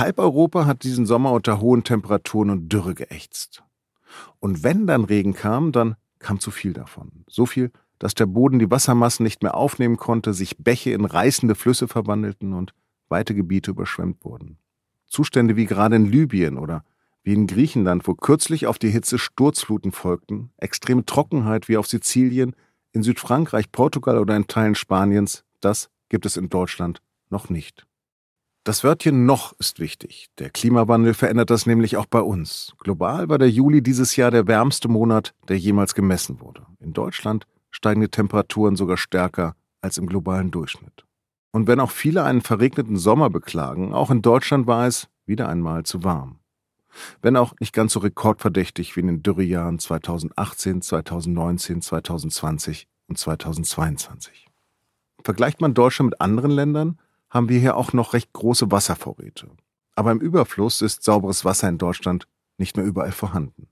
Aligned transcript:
Halb 0.00 0.18
Europa 0.18 0.64
hat 0.64 0.82
diesen 0.82 1.04
Sommer 1.04 1.30
unter 1.30 1.60
hohen 1.60 1.84
Temperaturen 1.84 2.48
und 2.48 2.70
Dürre 2.70 2.94
geächtzt. 2.94 3.62
Und 4.38 4.62
wenn 4.62 4.86
dann 4.86 5.04
Regen 5.04 5.34
kam, 5.34 5.72
dann 5.72 5.94
kam 6.18 6.40
zu 6.40 6.50
viel 6.50 6.72
davon. 6.72 7.26
So 7.28 7.44
viel, 7.44 7.70
dass 7.98 8.14
der 8.14 8.24
Boden 8.24 8.58
die 8.58 8.70
Wassermassen 8.70 9.24
nicht 9.24 9.42
mehr 9.42 9.54
aufnehmen 9.54 9.98
konnte, 9.98 10.32
sich 10.32 10.56
Bäche 10.56 10.92
in 10.92 11.04
reißende 11.04 11.54
Flüsse 11.54 11.86
verwandelten 11.86 12.54
und 12.54 12.72
weite 13.10 13.34
Gebiete 13.34 13.72
überschwemmt 13.72 14.24
wurden. 14.24 14.56
Zustände 15.06 15.56
wie 15.56 15.66
gerade 15.66 15.96
in 15.96 16.06
Libyen 16.06 16.56
oder 16.56 16.82
wie 17.22 17.34
in 17.34 17.46
Griechenland, 17.46 18.08
wo 18.08 18.14
kürzlich 18.14 18.66
auf 18.66 18.78
die 18.78 18.88
Hitze 18.88 19.18
Sturzfluten 19.18 19.92
folgten, 19.92 20.50
extreme 20.56 21.04
Trockenheit 21.04 21.68
wie 21.68 21.76
auf 21.76 21.86
Sizilien, 21.86 22.56
in 22.92 23.02
Südfrankreich, 23.02 23.70
Portugal 23.70 24.18
oder 24.18 24.34
in 24.34 24.46
Teilen 24.46 24.76
Spaniens, 24.76 25.44
das 25.60 25.90
gibt 26.08 26.24
es 26.24 26.38
in 26.38 26.48
Deutschland 26.48 27.02
noch 27.28 27.50
nicht. 27.50 27.86
Das 28.62 28.84
Wörtchen 28.84 29.24
noch 29.24 29.54
ist 29.58 29.80
wichtig. 29.80 30.28
Der 30.38 30.50
Klimawandel 30.50 31.14
verändert 31.14 31.48
das 31.48 31.64
nämlich 31.64 31.96
auch 31.96 32.04
bei 32.04 32.20
uns. 32.20 32.74
Global 32.78 33.30
war 33.30 33.38
der 33.38 33.48
Juli 33.48 33.82
dieses 33.82 34.16
Jahr 34.16 34.30
der 34.30 34.46
wärmste 34.46 34.88
Monat, 34.88 35.34
der 35.48 35.58
jemals 35.58 35.94
gemessen 35.94 36.40
wurde. 36.40 36.66
In 36.78 36.92
Deutschland 36.92 37.46
steigen 37.70 38.02
die 38.02 38.08
Temperaturen 38.08 38.76
sogar 38.76 38.98
stärker 38.98 39.56
als 39.80 39.96
im 39.96 40.06
globalen 40.06 40.50
Durchschnitt. 40.50 41.06
Und 41.52 41.68
wenn 41.68 41.80
auch 41.80 41.90
viele 41.90 42.22
einen 42.24 42.42
verregneten 42.42 42.98
Sommer 42.98 43.30
beklagen, 43.30 43.94
auch 43.94 44.10
in 44.10 44.20
Deutschland 44.20 44.66
war 44.66 44.86
es 44.86 45.08
wieder 45.24 45.48
einmal 45.48 45.84
zu 45.84 46.04
warm. 46.04 46.40
Wenn 47.22 47.36
auch 47.36 47.54
nicht 47.60 47.72
ganz 47.72 47.94
so 47.94 48.00
rekordverdächtig 48.00 48.94
wie 48.94 49.00
in 49.00 49.06
den 49.06 49.22
Dürrejahren 49.22 49.78
2018, 49.78 50.82
2019, 50.82 51.80
2020 51.80 52.88
und 53.08 53.16
2022. 53.16 54.48
Vergleicht 55.24 55.60
man 55.62 55.72
Deutschland 55.72 56.10
mit 56.10 56.20
anderen 56.20 56.50
Ländern, 56.50 56.98
haben 57.30 57.48
wir 57.48 57.58
hier 57.58 57.76
auch 57.76 57.92
noch 57.92 58.12
recht 58.12 58.32
große 58.32 58.70
Wasservorräte. 58.70 59.48
Aber 59.94 60.12
im 60.12 60.20
Überfluss 60.20 60.82
ist 60.82 61.02
sauberes 61.02 61.44
Wasser 61.44 61.68
in 61.68 61.78
Deutschland 61.78 62.26
nicht 62.58 62.76
mehr 62.76 62.86
überall 62.86 63.12
vorhanden. 63.12 63.68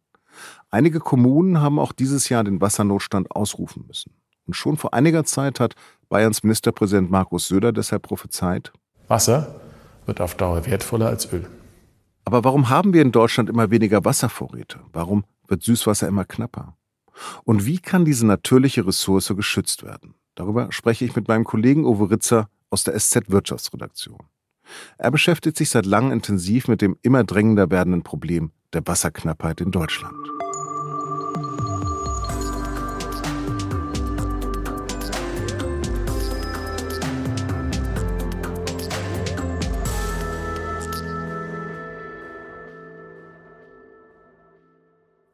Einige 0.71 1.01
Kommunen 1.01 1.61
haben 1.61 1.79
auch 1.79 1.93
dieses 1.93 2.29
Jahr 2.29 2.45
den 2.45 2.61
Wassernotstand 2.61 3.31
ausrufen 3.33 3.85
müssen. 3.87 4.13
Und 4.47 4.55
schon 4.55 4.77
vor 4.77 4.95
einiger 4.95 5.25
Zeit 5.25 5.61
hat 5.61 5.75
Bayerns 6.09 6.43
Ministerpräsident 6.43 7.11
Markus 7.11 7.49
Söder 7.49 7.73
deshalb 7.73 8.03
prophezeit, 8.03 8.73
Wasser 9.09 9.61
wird 10.07 10.21
auf 10.21 10.35
Dauer 10.35 10.65
wertvoller 10.67 11.09
als 11.09 11.33
Öl. 11.33 11.47
Aber 12.25 12.45
warum 12.45 12.69
haben 12.69 12.93
wir 12.93 13.03
in 13.03 13.13
Deutschland 13.13 13.49
immer 13.49 13.71
weniger 13.71 14.05
Wasservorräte? 14.05 14.81
Warum 14.93 15.25
wird 15.47 15.63
Süßwasser 15.63 16.09
immer 16.09 16.25
knapper? 16.25 16.77
Und 17.45 17.65
wie 17.67 17.79
kann 17.79 18.05
diese 18.05 18.27
natürliche 18.27 18.87
Ressource 18.87 19.33
geschützt 19.35 19.83
werden? 19.83 20.15
Darüber 20.35 20.71
spreche 20.71 21.05
ich 21.05 21.17
mit 21.17 21.27
meinem 21.27 21.45
Kollegen 21.45 21.85
Uwe 21.85 22.11
Ritzer 22.11 22.49
aus 22.71 22.85
der 22.85 22.99
SZ 22.99 23.31
Wirtschaftsredaktion. 23.31 24.19
Er 24.99 25.11
beschäftigt 25.11 25.57
sich 25.57 25.71
seit 25.71 25.87
langem 25.87 26.13
intensiv 26.13 26.69
mit 26.69 26.83
dem 26.83 26.97
immer 27.03 27.25
drängender 27.25 27.71
werdenden 27.71 28.03
Problem 28.03 28.53
der 28.73 28.87
Wasserknappheit 28.87 29.61
in 29.61 29.71
Deutschland. 29.71 30.15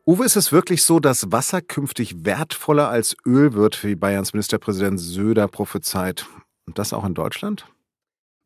Uwe, 0.06 0.26
ist 0.26 0.36
es 0.36 0.52
wirklich 0.52 0.82
so, 0.82 1.00
dass 1.00 1.32
Wasser 1.32 1.62
künftig 1.62 2.26
wertvoller 2.26 2.91
als 2.91 3.16
Öl 3.26 3.54
wird, 3.54 3.82
wie 3.82 3.94
Bayerns 3.94 4.34
Ministerpräsident 4.34 5.00
Söder 5.00 5.48
prophezeit? 5.48 6.26
Und 6.66 6.78
das 6.78 6.92
auch 6.92 7.04
in 7.04 7.14
Deutschland? 7.14 7.66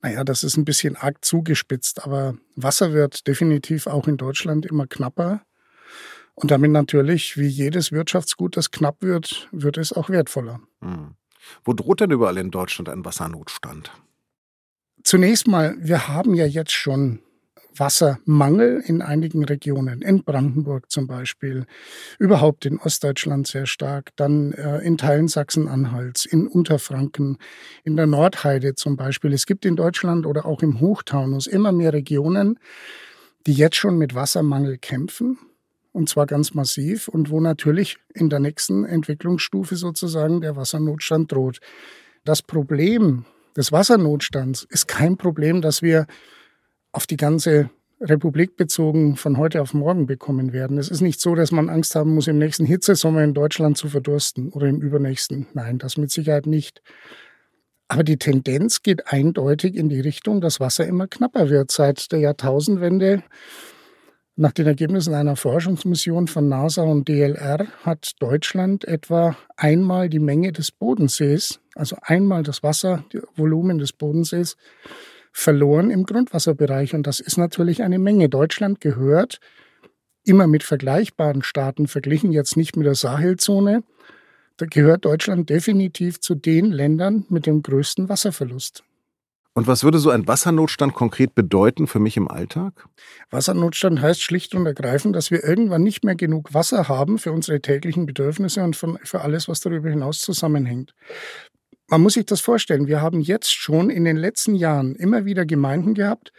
Naja, 0.00 0.22
das 0.22 0.44
ist 0.44 0.56
ein 0.56 0.64
bisschen 0.64 0.96
arg 0.96 1.24
zugespitzt, 1.24 2.04
aber 2.04 2.36
Wasser 2.54 2.92
wird 2.92 3.26
definitiv 3.26 3.86
auch 3.86 4.06
in 4.06 4.16
Deutschland 4.16 4.64
immer 4.66 4.86
knapper. 4.86 5.42
Und 6.34 6.52
damit 6.52 6.70
natürlich, 6.70 7.36
wie 7.36 7.48
jedes 7.48 7.90
Wirtschaftsgut, 7.90 8.56
das 8.56 8.70
knapp 8.70 9.02
wird, 9.02 9.48
wird 9.50 9.76
es 9.76 9.92
auch 9.92 10.08
wertvoller. 10.08 10.60
Hm. 10.80 11.16
Wo 11.64 11.72
droht 11.72 12.00
denn 12.00 12.12
überall 12.12 12.38
in 12.38 12.50
Deutschland 12.50 12.88
ein 12.88 13.04
Wassernotstand? 13.04 13.90
Zunächst 15.02 15.48
mal, 15.48 15.76
wir 15.80 16.06
haben 16.06 16.34
ja 16.34 16.46
jetzt 16.46 16.72
schon 16.72 17.20
Wassermangel 17.78 18.82
in 18.84 19.02
einigen 19.02 19.44
Regionen, 19.44 20.02
in 20.02 20.24
Brandenburg 20.24 20.90
zum 20.90 21.06
Beispiel, 21.06 21.66
überhaupt 22.18 22.66
in 22.66 22.78
Ostdeutschland 22.78 23.46
sehr 23.46 23.66
stark, 23.66 24.10
dann 24.16 24.52
äh, 24.52 24.78
in 24.78 24.98
Teilen 24.98 25.28
Sachsen-Anhalts, 25.28 26.24
in 26.24 26.46
Unterfranken, 26.46 27.38
in 27.84 27.96
der 27.96 28.06
Nordheide 28.06 28.74
zum 28.74 28.96
Beispiel. 28.96 29.32
Es 29.32 29.46
gibt 29.46 29.64
in 29.64 29.76
Deutschland 29.76 30.26
oder 30.26 30.46
auch 30.46 30.62
im 30.62 30.80
Hochtaunus 30.80 31.46
immer 31.46 31.72
mehr 31.72 31.92
Regionen, 31.92 32.58
die 33.46 33.54
jetzt 33.54 33.76
schon 33.76 33.98
mit 33.98 34.14
Wassermangel 34.14 34.78
kämpfen. 34.78 35.38
Und 35.92 36.08
zwar 36.08 36.26
ganz 36.26 36.54
massiv 36.54 37.08
und 37.08 37.30
wo 37.30 37.40
natürlich 37.40 37.96
in 38.14 38.28
der 38.28 38.40
nächsten 38.40 38.84
Entwicklungsstufe 38.84 39.74
sozusagen 39.74 40.40
der 40.40 40.54
Wassernotstand 40.54 41.32
droht. 41.32 41.60
Das 42.24 42.42
Problem 42.42 43.24
des 43.56 43.72
Wassernotstands 43.72 44.64
ist 44.68 44.86
kein 44.86 45.16
Problem, 45.16 45.62
das 45.62 45.82
wir 45.82 46.06
auf 46.92 47.06
die 47.06 47.16
ganze 47.16 47.70
Republik 48.00 48.56
bezogen 48.56 49.16
von 49.16 49.38
heute 49.38 49.60
auf 49.60 49.74
morgen 49.74 50.06
bekommen 50.06 50.52
werden. 50.52 50.78
Es 50.78 50.88
ist 50.88 51.00
nicht 51.00 51.20
so, 51.20 51.34
dass 51.34 51.50
man 51.50 51.68
Angst 51.68 51.94
haben 51.94 52.14
muss, 52.14 52.28
im 52.28 52.38
nächsten 52.38 52.64
Hitzesommer 52.64 53.24
in 53.24 53.34
Deutschland 53.34 53.76
zu 53.76 53.88
verdursten 53.88 54.50
oder 54.50 54.68
im 54.68 54.80
übernächsten. 54.80 55.46
Nein, 55.52 55.78
das 55.78 55.96
mit 55.96 56.10
Sicherheit 56.10 56.46
nicht. 56.46 56.80
Aber 57.88 58.04
die 58.04 58.18
Tendenz 58.18 58.82
geht 58.82 59.08
eindeutig 59.08 59.74
in 59.74 59.88
die 59.88 60.00
Richtung, 60.00 60.40
dass 60.40 60.60
Wasser 60.60 60.86
immer 60.86 61.08
knapper 61.08 61.48
wird. 61.48 61.72
Seit 61.72 62.12
der 62.12 62.20
Jahrtausendwende, 62.20 63.22
nach 64.36 64.52
den 64.52 64.66
Ergebnissen 64.66 65.14
einer 65.14 65.34
Forschungsmission 65.34 66.28
von 66.28 66.48
NASA 66.48 66.82
und 66.82 67.08
DLR, 67.08 67.66
hat 67.82 68.12
Deutschland 68.20 68.84
etwa 68.84 69.36
einmal 69.56 70.08
die 70.08 70.20
Menge 70.20 70.52
des 70.52 70.70
Bodensees, 70.70 71.60
also 71.74 71.96
einmal 72.02 72.44
das 72.44 72.62
Wasservolumen 72.62 73.78
des 73.78 73.92
Bodensees, 73.92 74.56
verloren 75.38 75.90
im 75.90 76.04
Grundwasserbereich. 76.04 76.94
Und 76.94 77.06
das 77.06 77.20
ist 77.20 77.38
natürlich 77.38 77.82
eine 77.82 77.98
Menge. 77.98 78.28
Deutschland 78.28 78.80
gehört 78.80 79.40
immer 80.24 80.46
mit 80.46 80.64
vergleichbaren 80.64 81.42
Staaten 81.42 81.86
verglichen, 81.86 82.32
jetzt 82.32 82.56
nicht 82.56 82.76
mit 82.76 82.86
der 82.86 82.96
Sahelzone. 82.96 83.84
Da 84.56 84.66
gehört 84.66 85.04
Deutschland 85.04 85.48
definitiv 85.48 86.20
zu 86.20 86.34
den 86.34 86.72
Ländern 86.72 87.24
mit 87.28 87.46
dem 87.46 87.62
größten 87.62 88.08
Wasserverlust. 88.08 88.82
Und 89.54 89.66
was 89.66 89.82
würde 89.84 89.98
so 89.98 90.10
ein 90.10 90.26
Wassernotstand 90.26 90.94
konkret 90.94 91.34
bedeuten 91.34 91.86
für 91.86 91.98
mich 92.00 92.16
im 92.16 92.28
Alltag? 92.28 92.86
Wasssernotstand 93.30 94.00
heißt 94.00 94.20
schlicht 94.20 94.54
und 94.54 94.66
ergreifend, 94.66 95.16
dass 95.16 95.30
wir 95.30 95.42
irgendwann 95.42 95.82
nicht 95.82 96.04
mehr 96.04 96.14
genug 96.16 96.52
Wasser 96.52 96.88
haben 96.88 97.18
für 97.18 97.32
unsere 97.32 97.60
täglichen 97.60 98.06
Bedürfnisse 98.06 98.62
und 98.62 98.76
für 98.76 99.20
alles, 99.20 99.48
was 99.48 99.60
darüber 99.60 99.88
hinaus 99.88 100.20
zusammenhängt. 100.20 100.94
Man 101.90 102.02
muss 102.02 102.14
sich 102.14 102.26
das 102.26 102.40
vorstellen. 102.40 102.86
Wir 102.86 103.00
haben 103.00 103.20
jetzt 103.20 103.50
schon 103.50 103.88
in 103.88 104.04
den 104.04 104.18
letzten 104.18 104.54
Jahren 104.54 104.94
immer 104.94 105.24
wieder 105.24 105.46
Gemeinden 105.46 105.94
gehabt, 105.94 106.32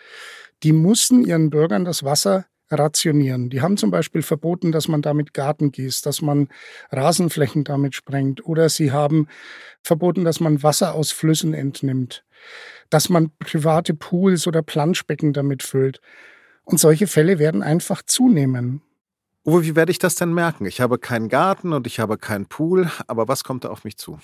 die 0.61 0.73
mussten 0.73 1.23
ihren 1.25 1.49
Bürgern 1.49 1.85
das 1.85 2.03
Wasser 2.03 2.45
rationieren. 2.69 3.49
Die 3.49 3.61
haben 3.61 3.77
zum 3.77 3.89
Beispiel 3.89 4.21
verboten, 4.21 4.71
dass 4.71 4.87
man 4.87 5.01
damit 5.01 5.33
Garten 5.33 5.71
gießt, 5.71 6.05
dass 6.05 6.21
man 6.21 6.49
Rasenflächen 6.91 7.63
damit 7.63 7.95
sprengt 7.95 8.45
oder 8.45 8.69
sie 8.69 8.91
haben 8.91 9.27
verboten, 9.81 10.23
dass 10.23 10.39
man 10.39 10.61
Wasser 10.61 10.93
aus 10.93 11.11
Flüssen 11.11 11.55
entnimmt, 11.55 12.23
dass 12.91 13.09
man 13.09 13.31
private 13.39 13.95
Pools 13.95 14.45
oder 14.45 14.61
Planschbecken 14.61 15.33
damit 15.33 15.63
füllt. 15.63 15.99
Und 16.63 16.79
solche 16.79 17.07
Fälle 17.07 17.39
werden 17.39 17.63
einfach 17.63 18.03
zunehmen. 18.03 18.83
Uwe, 19.45 19.63
wie 19.63 19.75
werde 19.75 19.91
ich 19.91 19.97
das 19.97 20.13
denn 20.13 20.31
merken? 20.31 20.67
Ich 20.67 20.79
habe 20.79 20.99
keinen 20.99 21.29
Garten 21.29 21.73
und 21.73 21.87
ich 21.87 21.99
habe 21.99 22.19
keinen 22.19 22.45
Pool, 22.45 22.91
aber 23.07 23.27
was 23.27 23.43
kommt 23.43 23.63
da 23.63 23.69
auf 23.69 23.83
mich 23.83 23.97
zu? 23.97 24.19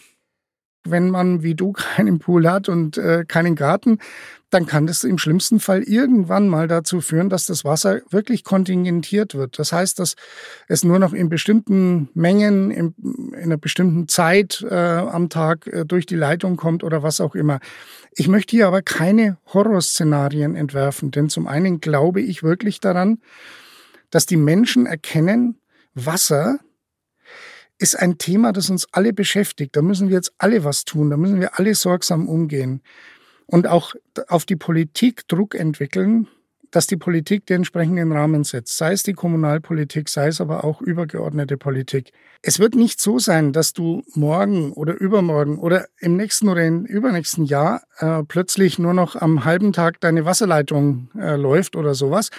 Wenn 0.85 1.09
man 1.09 1.43
wie 1.43 1.55
du 1.55 1.71
keinen 1.73 2.19
Pool 2.19 2.49
hat 2.49 2.69
und 2.69 2.97
äh, 2.97 3.25
keinen 3.27 3.55
Garten, 3.55 3.99
dann 4.51 4.67
kann 4.67 4.87
das 4.87 5.03
im 5.03 5.17
schlimmsten 5.17 5.59
Fall 5.59 5.83
irgendwann 5.83 6.47
mal 6.47 6.67
dazu 6.67 7.01
führen, 7.01 7.29
dass 7.29 7.45
das 7.45 7.65
Wasser 7.65 8.01
wirklich 8.09 8.45
kontingentiert 8.45 9.35
wird. 9.35 9.59
Das 9.59 9.73
heißt, 9.73 9.99
dass 9.99 10.15
es 10.69 10.83
nur 10.85 10.97
noch 10.97 11.13
in 11.13 11.27
bestimmten 11.27 12.09
Mengen, 12.13 12.71
in, 12.71 12.93
in 13.03 13.35
einer 13.35 13.57
bestimmten 13.57 14.07
Zeit 14.07 14.65
äh, 14.69 14.73
am 14.73 15.29
Tag 15.29 15.67
äh, 15.67 15.83
durch 15.83 16.05
die 16.05 16.15
Leitung 16.15 16.55
kommt 16.55 16.83
oder 16.83 17.03
was 17.03 17.19
auch 17.19 17.35
immer. 17.35 17.59
Ich 18.13 18.29
möchte 18.29 18.55
hier 18.55 18.67
aber 18.67 18.81
keine 18.81 19.37
Horrorszenarien 19.53 20.55
entwerfen, 20.55 21.11
denn 21.11 21.29
zum 21.29 21.47
einen 21.47 21.81
glaube 21.81 22.21
ich 22.21 22.41
wirklich 22.41 22.79
daran, 22.79 23.19
dass 24.09 24.25
die 24.25 24.37
Menschen 24.37 24.85
erkennen, 24.85 25.59
Wasser 25.95 26.59
ist 27.77 27.99
ein 27.99 28.17
Thema, 28.17 28.53
das 28.53 28.69
uns 28.69 28.87
alle 28.91 29.13
beschäftigt. 29.13 29.75
Da 29.75 29.81
müssen 29.81 30.09
wir 30.09 30.15
jetzt 30.15 30.33
alle 30.37 30.63
was 30.63 30.85
tun. 30.85 31.09
Da 31.09 31.17
müssen 31.17 31.39
wir 31.39 31.59
alle 31.59 31.75
sorgsam 31.75 32.27
umgehen 32.27 32.81
und 33.47 33.67
auch 33.67 33.95
auf 34.27 34.45
die 34.45 34.55
Politik 34.55 35.27
Druck 35.27 35.55
entwickeln, 35.55 36.27
dass 36.71 36.87
die 36.87 36.97
Politik 36.97 37.45
den 37.45 37.57
entsprechenden 37.57 38.11
Rahmen 38.11 38.43
setzt, 38.43 38.75
sei 38.77 38.91
es 38.91 39.03
die 39.03 39.13
Kommunalpolitik, 39.13 40.09
sei 40.09 40.27
es 40.27 40.41
aber 40.41 40.65
auch 40.65 40.81
übergeordnete 40.81 41.57
Politik. 41.57 42.11
Es 42.41 42.59
wird 42.59 42.75
nicht 42.75 42.99
so 42.99 43.17
sein, 43.17 43.53
dass 43.53 43.71
du 43.71 44.03
morgen 44.13 44.73
oder 44.73 44.95
übermorgen 44.95 45.57
oder 45.57 45.85
im 45.99 46.17
nächsten 46.17 46.49
oder 46.49 46.65
im 46.65 46.85
übernächsten 46.85 47.45
Jahr 47.45 47.83
äh, 47.99 48.23
plötzlich 48.23 48.77
nur 48.77 48.93
noch 48.93 49.15
am 49.15 49.45
halben 49.45 49.71
Tag 49.71 50.01
deine 50.01 50.25
Wasserleitung 50.25 51.09
äh, 51.17 51.35
läuft 51.37 51.75
oder 51.75 51.93
sowas. 51.93 52.29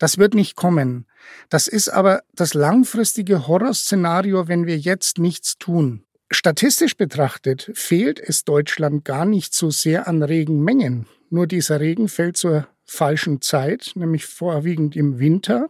Das 0.00 0.16
wird 0.16 0.32
nicht 0.32 0.56
kommen. 0.56 1.06
Das 1.50 1.68
ist 1.68 1.90
aber 1.90 2.22
das 2.34 2.54
langfristige 2.54 3.46
Horrorszenario, 3.46 4.48
wenn 4.48 4.66
wir 4.66 4.78
jetzt 4.78 5.18
nichts 5.18 5.58
tun. 5.58 6.04
Statistisch 6.32 6.96
betrachtet 6.96 7.70
fehlt 7.74 8.18
es 8.18 8.44
Deutschland 8.44 9.04
gar 9.04 9.26
nicht 9.26 9.52
so 9.52 9.70
sehr 9.70 10.08
an 10.08 10.22
Regenmengen. 10.22 11.06
Nur 11.28 11.46
dieser 11.46 11.80
Regen 11.80 12.08
fällt 12.08 12.38
zur 12.38 12.66
falschen 12.86 13.42
Zeit, 13.42 13.92
nämlich 13.94 14.24
vorwiegend 14.24 14.96
im 14.96 15.18
Winter. 15.18 15.68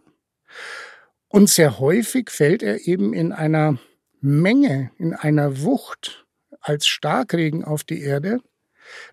Und 1.27 1.49
sehr 1.49 1.79
häufig 1.79 2.29
fällt 2.29 2.63
er 2.63 2.87
eben 2.87 3.13
in 3.13 3.33
einer 3.33 3.79
Menge, 4.21 4.91
in 4.97 5.13
einer 5.13 5.61
Wucht 5.61 6.25
als 6.61 6.87
Starkregen 6.87 7.65
auf 7.65 7.83
die 7.83 8.01
Erde, 8.01 8.39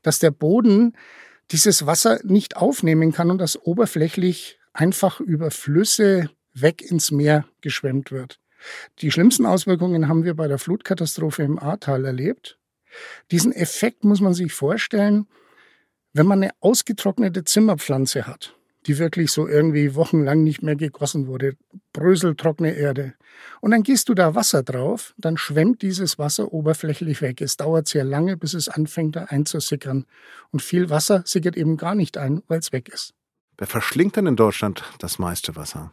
dass 0.03 0.21
der 0.21 0.31
Boden 0.31 0.97
dieses 1.51 1.87
Wasser 1.87 2.21
nicht 2.23 2.57
aufnehmen 2.57 3.11
kann 3.11 3.33
und 3.33 3.39
das 3.39 3.61
oberflächlich 3.61 4.58
einfach 4.79 5.21
über 5.21 5.51
Flüsse 5.51 6.31
weg 6.55 6.83
ins 6.83 7.11
Meer 7.11 7.45
geschwemmt 7.61 8.13
wird. 8.13 8.39
Die 9.01 9.11
schlimmsten 9.11 9.45
Auswirkungen 9.45 10.09
haben 10.09 10.25
wir 10.25 10.35
bei 10.35 10.49
der 10.49 10.59
Flutkatastrophe 10.59 11.43
im 11.43 11.59
Ahrtal 11.59 12.05
erlebt. 12.05 12.59
Diesen 13.31 13.53
Effekt 13.53 14.05
muss 14.05 14.21
man 14.21 14.35
sich 14.35 14.53
vorstellen, 14.53 15.27
wenn 16.13 16.27
man 16.27 16.43
eine 16.43 16.53
ausgetrocknete 16.61 17.45
Zimmerpflanze 17.45 18.27
hat, 18.27 18.57
die 18.87 18.99
wirklich 18.99 19.31
so 19.31 19.47
irgendwie 19.47 19.95
wochenlang 19.95 20.43
nicht 20.43 20.63
mehr 20.63 20.77
gegossen 20.77 21.27
wurde, 21.27 21.57
bröseltrockene 21.93 22.75
Erde, 22.75 23.15
und 23.61 23.71
dann 23.73 23.83
gehst 23.83 24.09
du 24.09 24.15
da 24.15 24.35
Wasser 24.35 24.63
drauf, 24.63 25.15
dann 25.19 25.37
schwemmt 25.37 25.83
dieses 25.83 26.19
Wasser 26.19 26.53
oberflächlich 26.53 27.23
weg. 27.23 27.41
Es 27.41 27.57
dauert 27.57 27.89
sehr 27.89 28.05
lange, 28.05 28.37
bis 28.37 28.55
es 28.55 28.69
anfängt 28.69 29.17
da 29.17 29.25
einzusickern. 29.25 30.07
Und 30.51 30.63
viel 30.63 30.91
Wasser 30.91 31.23
sickert 31.27 31.57
eben 31.57 31.77
gar 31.77 31.95
nicht 31.95 32.19
ein, 32.19 32.43
weil 32.49 32.61
es 32.61 32.73
weg 32.73 32.89
ist. 32.89 33.15
Wer 33.59 33.67
verschlingt 33.67 34.15
denn 34.15 34.27
in 34.27 34.37
Deutschland 34.37 34.85
das 35.01 35.19
meiste 35.19 35.57
Wasser? 35.57 35.93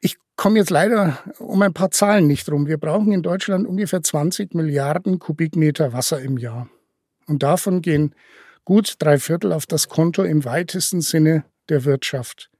Ich 0.00 0.16
komme 0.34 0.58
jetzt 0.58 0.70
leider 0.70 1.18
um 1.38 1.62
ein 1.62 1.72
paar 1.72 1.92
Zahlen 1.92 2.26
nicht 2.26 2.50
rum. 2.50 2.66
Wir 2.66 2.76
brauchen 2.76 3.12
in 3.12 3.22
Deutschland 3.22 3.68
ungefähr 3.68 4.02
20 4.02 4.54
Milliarden 4.54 5.20
Kubikmeter 5.20 5.92
Wasser 5.92 6.20
im 6.20 6.38
Jahr. 6.38 6.68
Und 7.26 7.44
davon 7.44 7.82
gehen 7.82 8.14
gut 8.64 8.96
drei 8.98 9.18
Viertel 9.18 9.52
auf 9.52 9.64
das 9.64 9.88
Konto 9.88 10.24
im 10.24 10.44
weitesten 10.44 11.00
Sinne 11.00 11.44
der 11.68 11.84
Wirtschaft. 11.84 12.50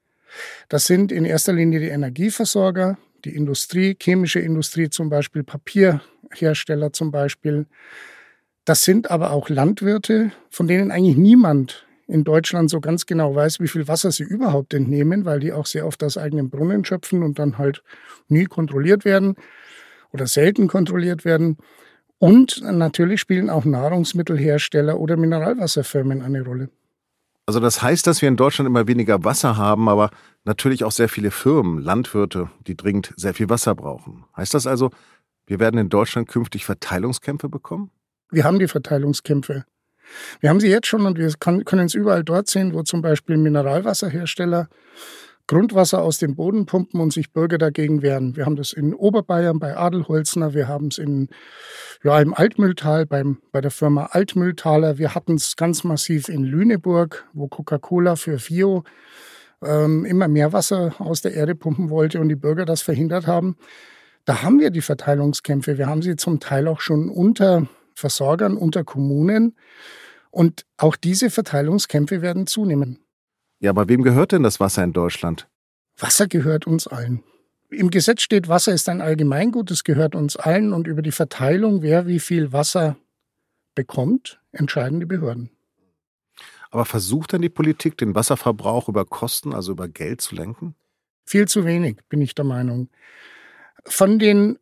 Das 0.69 0.87
sind 0.87 1.11
in 1.11 1.25
erster 1.25 1.53
Linie 1.53 1.81
die 1.81 1.89
Energieversorger, 1.89 2.97
die 3.25 3.35
Industrie, 3.35 3.97
chemische 4.01 4.39
Industrie 4.39 4.89
zum 4.89 5.09
Beispiel, 5.09 5.43
Papierhersteller 5.43 6.93
zum 6.93 7.11
Beispiel. 7.11 7.67
Das 8.65 8.85
sind 8.85 9.11
aber 9.11 9.33
auch 9.33 9.49
Landwirte, 9.49 10.31
von 10.49 10.69
denen 10.69 10.93
eigentlich 10.93 11.17
niemand 11.17 11.88
in 12.09 12.25
Deutschland 12.25 12.71
so 12.71 12.81
ganz 12.81 13.07
genau 13.07 13.35
weiß, 13.35 13.61
wie 13.61 13.69
viel 13.69 13.87
Wasser 13.87 14.11
sie 14.11 14.25
überhaupt 14.25 14.75
entnehmen, 14.75 15.25
weil 15.25 15.41
die 15.41 15.53
auch 15.53 15.67
sehr 15.67 15.87
oft 15.87 16.03
aus 16.03 16.17
eigenen 16.17 16.51
Brunnen 16.51 16.85
schöpfen 16.85 17.23
und 17.23 17.39
dann 17.39 17.59
halt 17.59 17.83
nie 18.29 18.47
kontrolliert 18.47 19.05
werden 19.05 19.37
oder 20.11 20.27
selten 20.27 20.69
kontrolliert 20.69 21.25
werden. 21.25 21.59
Und 22.19 22.63
natürlich 22.63 23.21
spielen 23.21 23.51
auch 23.51 23.65
Nahrungsmittelhersteller 23.65 24.99
oder 24.99 25.17
Mineralwasserfirmen 25.17 26.23
eine 26.23 26.43
Rolle. 26.43 26.71
Also 27.47 27.61
das 27.61 27.81
heißt, 27.81 28.07
dass 28.07 28.21
wir 28.21 28.29
in 28.29 28.37
Deutschland 28.37 28.67
immer 28.67 28.89
weniger 28.89 29.25
Wasser 29.25 29.57
haben, 29.57 29.89
aber 29.89 30.11
natürlich 30.45 30.85
auch 30.85 30.93
sehr 30.93 31.09
viele 31.09 31.31
Firmen, 31.31 31.79
Landwirte, 31.79 32.51
die 32.67 32.77
dringend 32.77 33.15
sehr 33.17 33.35
viel 33.35 33.49
Wasser 33.49 33.75
brauchen. 33.75 34.25
Heißt 34.37 34.53
das 34.53 34.67
also, 34.67 34.91
wir 35.47 35.61
werden 35.61 35.79
in 35.79 35.89
Deutschland 35.89 36.29
künftig 36.29 36.65
Verteilungskämpfe 36.67 37.49
bekommen? 37.49 37.91
Wir 38.31 38.45
haben 38.45 38.59
die 38.59 38.69
Verteilungskämpfe. 38.69 39.65
Wir 40.41 40.51
haben 40.51 40.61
sie 40.61 40.69
jetzt 40.69 40.87
schon 40.87 41.07
und 41.07 41.19
wir 41.19 41.31
können 41.39 41.87
es 41.87 41.95
überall 41.95 42.25
dort 42.25 42.49
sehen, 42.49 42.75
wo 42.75 42.83
zum 42.83 43.03
Beispiel 43.03 43.37
Mineralwasserhersteller 43.37 44.69
Grundwasser 45.49 46.03
aus 46.03 46.19
dem 46.19 46.37
Boden 46.37 46.67
pumpen 46.67 47.01
und 47.01 47.13
sich 47.13 47.33
Bürger 47.33 47.57
dagegen 47.57 48.03
wehren. 48.03 48.37
Wir 48.37 48.45
haben 48.45 48.57
das 48.57 48.75
in 48.75 48.95
Oberbayern 48.95 49.59
bei 49.59 49.77
Adelholzner, 49.77 50.53
wir 50.53 50.69
haben 50.69 50.89
es 50.89 50.99
in, 50.99 51.29
ja, 52.05 52.21
im 52.21 52.35
Altmühltal 52.35 53.07
beim, 53.07 53.39
bei 53.51 53.63
der 53.63 53.71
Firma 53.71 54.11
Altmühltaler, 54.13 54.99
wir 54.99 55.15
hatten 55.15 55.35
es 55.37 55.57
ganz 55.57 55.85
massiv 55.85 56.29
in 56.29 56.45
Lüneburg, 56.45 57.25
wo 57.33 57.49
Coca-Cola 57.49 58.17
für 58.17 58.39
Vio 58.39 58.85
ähm, 59.65 60.05
immer 60.05 60.29
mehr 60.29 60.53
Wasser 60.53 60.95
aus 60.99 61.23
der 61.23 61.33
Erde 61.33 61.55
pumpen 61.55 61.89
wollte 61.89 62.21
und 62.21 62.29
die 62.29 62.37
Bürger 62.37 62.67
das 62.67 62.83
verhindert 62.83 63.27
haben. 63.27 63.57
Da 64.27 64.43
haben 64.43 64.61
wir 64.61 64.71
die 64.71 64.83
Verteilungskämpfe. 64.83 65.79
Wir 65.79 65.87
haben 65.87 66.03
sie 66.03 66.17
zum 66.17 66.41
Teil 66.41 66.69
auch 66.69 66.81
schon 66.81 67.09
unter 67.09 67.67
Versorgern, 67.99 68.57
unter 68.57 68.85
Kommunen. 68.85 69.57
Und 70.31 70.65
auch 70.77 70.97
diese 70.97 71.31
Verteilungskämpfe 71.31 72.23
werden 72.23 72.47
zunehmen. 72.47 72.99
Ja, 73.61 73.71
aber 73.71 73.89
wem 73.89 74.03
gehört 74.03 74.33
denn 74.33 74.43
das 74.43 74.61
Wasser 74.61 74.85
in 74.85 74.93
Deutschland? 74.93 75.49
Wasser 75.99 76.29
gehört 76.29 76.67
uns 76.67 76.87
allen. 76.87 77.23
Im 77.71 77.91
Gesetz 77.91 78.23
steht, 78.23 78.49
Wasser 78.49 78.73
ist 78.73 78.89
ein 78.89 79.01
Allgemeingut, 79.01 79.71
es 79.71 79.85
gehört 79.85 80.15
uns 80.15 80.37
allen 80.37 80.73
und 80.73 80.87
über 80.87 81.03
die 81.03 81.13
Verteilung, 81.13 81.83
wer 81.83 82.07
wie 82.07 82.21
viel 82.21 82.53
Wasser 82.53 82.97
bekommt, 83.75 84.41
entscheiden 84.53 85.01
die 85.01 85.07
Behörden. 85.07 85.51
Aber 86.71 86.85
versucht 86.85 87.33
dann 87.33 87.43
die 87.43 87.49
Politik, 87.49 87.99
den 87.99 88.15
Wasserverbrauch 88.15 88.89
über 88.89 89.05
Kosten, 89.05 89.55
also 89.55 89.73
über 89.73 89.89
Geld 89.89 90.21
zu 90.21 90.35
lenken? 90.35 90.75
Viel 91.25 91.47
zu 91.47 91.65
wenig, 91.65 91.99
bin 92.09 92.21
ich 92.21 92.35
der 92.35 92.45
Meinung. 92.45 92.89
Von 93.85 94.19
den 94.19 94.59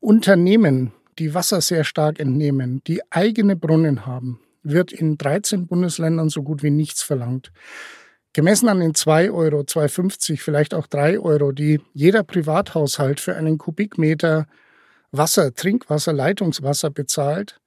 Unternehmen, 0.00 0.92
die 1.18 1.34
Wasser 1.34 1.60
sehr 1.60 1.84
stark 1.84 2.20
entnehmen, 2.20 2.82
die 2.86 3.00
eigene 3.10 3.56
Brunnen 3.56 4.06
haben, 4.06 4.40
wird 4.62 4.92
in 4.92 5.18
13 5.18 5.66
Bundesländern 5.66 6.28
so 6.28 6.42
gut 6.42 6.62
wie 6.62 6.70
nichts 6.70 7.02
verlangt. 7.02 7.52
Gemessen 8.32 8.68
an 8.68 8.80
den 8.80 8.94
2 8.94 9.30
Euro, 9.30 9.60
2,50, 9.60 10.40
vielleicht 10.40 10.74
auch 10.74 10.88
3 10.88 11.20
Euro, 11.20 11.52
die 11.52 11.80
jeder 11.92 12.24
Privathaushalt 12.24 13.20
für 13.20 13.36
einen 13.36 13.58
Kubikmeter 13.58 14.46
Wasser, 15.12 15.54
Trinkwasser, 15.54 16.12
Leitungswasser 16.12 16.90
bezahlt, 16.90 17.60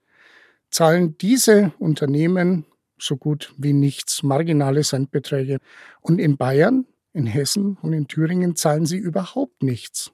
zahlen 0.70 1.18
diese 1.18 1.72
Unternehmen 1.80 2.66
so 3.00 3.16
gut 3.16 3.54
wie 3.58 3.74
nichts, 3.74 4.24
marginale 4.24 4.82
Centbeträge. 4.82 5.60
Und 6.02 6.20
in 6.20 6.36
Bayern, 6.36 6.86
in 7.14 7.26
Hessen 7.26 7.78
und 7.82 7.94
in 7.94 8.08
Thüringen 8.08 8.56
zahlen 8.56 8.86
sie 8.86 8.98
überhaupt 8.98 9.64
nichts. 9.64 10.12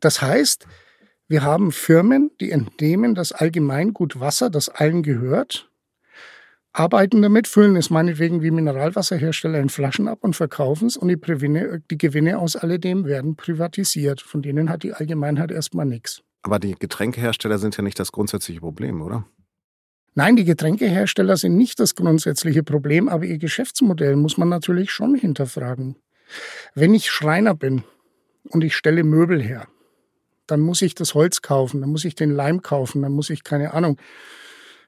Das 0.00 0.20
heißt, 0.20 0.66
wir 1.28 1.42
haben 1.42 1.72
Firmen, 1.72 2.30
die 2.40 2.50
entnehmen 2.50 3.14
das 3.14 3.32
Allgemeingut 3.32 4.20
Wasser, 4.20 4.50
das 4.50 4.68
allen 4.68 5.02
gehört, 5.02 5.70
arbeiten 6.72 7.22
damit, 7.22 7.48
füllen 7.48 7.76
es 7.76 7.90
meinetwegen 7.90 8.42
wie 8.42 8.50
Mineralwasserhersteller 8.50 9.58
in 9.58 9.68
Flaschen 9.68 10.08
ab 10.08 10.18
und 10.22 10.34
verkaufen 10.34 10.86
es 10.86 10.96
und 10.96 11.08
die, 11.08 11.20
Gewinne, 11.20 11.82
die 11.90 11.98
Gewinne 11.98 12.38
aus 12.38 12.56
alledem 12.56 13.04
werden 13.04 13.36
privatisiert. 13.36 14.20
Von 14.20 14.42
denen 14.42 14.70
hat 14.70 14.82
die 14.82 14.92
Allgemeinheit 14.94 15.50
erstmal 15.50 15.86
nichts. 15.86 16.22
Aber 16.42 16.58
die 16.58 16.74
Getränkehersteller 16.74 17.58
sind 17.58 17.76
ja 17.76 17.84
nicht 17.84 17.98
das 17.98 18.10
grundsätzliche 18.10 18.60
Problem, 18.60 19.02
oder? 19.02 19.26
Nein, 20.14 20.36
die 20.36 20.44
Getränkehersteller 20.44 21.36
sind 21.36 21.56
nicht 21.56 21.80
das 21.80 21.94
grundsätzliche 21.94 22.62
Problem, 22.62 23.08
aber 23.08 23.24
ihr 23.24 23.38
Geschäftsmodell 23.38 24.16
muss 24.16 24.36
man 24.36 24.48
natürlich 24.48 24.90
schon 24.90 25.14
hinterfragen. 25.14 25.96
Wenn 26.74 26.92
ich 26.92 27.10
Schreiner 27.10 27.54
bin 27.54 27.84
und 28.50 28.64
ich 28.64 28.76
stelle 28.76 29.04
Möbel 29.04 29.40
her, 29.42 29.68
dann 30.52 30.60
muss 30.60 30.82
ich 30.82 30.94
das 30.94 31.14
Holz 31.14 31.40
kaufen, 31.40 31.80
dann 31.80 31.90
muss 31.90 32.04
ich 32.04 32.14
den 32.14 32.30
Leim 32.30 32.60
kaufen, 32.60 33.00
dann 33.00 33.12
muss 33.12 33.30
ich, 33.30 33.42
keine 33.42 33.72
Ahnung, 33.72 33.98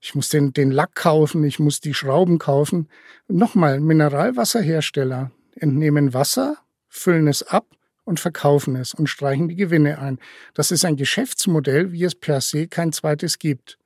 ich 0.02 0.14
muss 0.14 0.28
den, 0.28 0.52
den 0.52 0.70
Lack 0.70 0.94
kaufen, 0.94 1.42
ich 1.44 1.58
muss 1.58 1.80
die 1.80 1.94
Schrauben 1.94 2.38
kaufen. 2.38 2.88
Nochmal, 3.28 3.80
Mineralwasserhersteller 3.80 5.30
entnehmen 5.54 6.12
Wasser, 6.12 6.58
füllen 6.90 7.28
es 7.28 7.42
ab 7.42 7.66
und 8.04 8.20
verkaufen 8.20 8.76
es 8.76 8.92
und 8.92 9.08
streichen 9.08 9.48
die 9.48 9.56
Gewinne 9.56 9.98
ein. 9.98 10.18
Das 10.52 10.70
ist 10.70 10.84
ein 10.84 10.96
Geschäftsmodell, 10.96 11.92
wie 11.92 12.04
es 12.04 12.14
per 12.14 12.42
se 12.42 12.68
kein 12.68 12.92
zweites 12.92 13.38
gibt. 13.38 13.78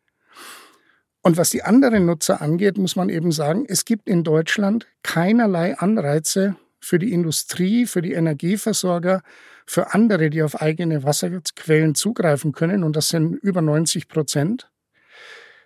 Und 1.23 1.37
was 1.37 1.50
die 1.50 1.62
anderen 1.62 2.06
Nutzer 2.06 2.42
angeht, 2.42 2.76
muss 2.76 2.97
man 2.97 3.08
eben 3.08 3.30
sagen, 3.30 3.64
es 3.68 3.85
gibt 3.85 4.08
in 4.08 4.25
Deutschland 4.25 4.88
keinerlei 5.04 5.78
Anreize 5.78 6.56
für 6.80 6.99
die 6.99 7.12
Industrie, 7.12 7.87
für 7.87 8.02
die 8.02 8.14
Energieversorger, 8.14 9.23
für 9.68 9.92
andere, 9.92 10.30
die 10.30 10.42
auf 10.42 10.62
eigene 10.62 11.04
Wasserquellen 11.04 11.94
zugreifen 11.94 12.52
können, 12.52 12.84
und 12.84 12.96
das 12.96 13.10
sind 13.10 13.34
über 13.34 13.60
90 13.60 14.08
Prozent, 14.08 14.70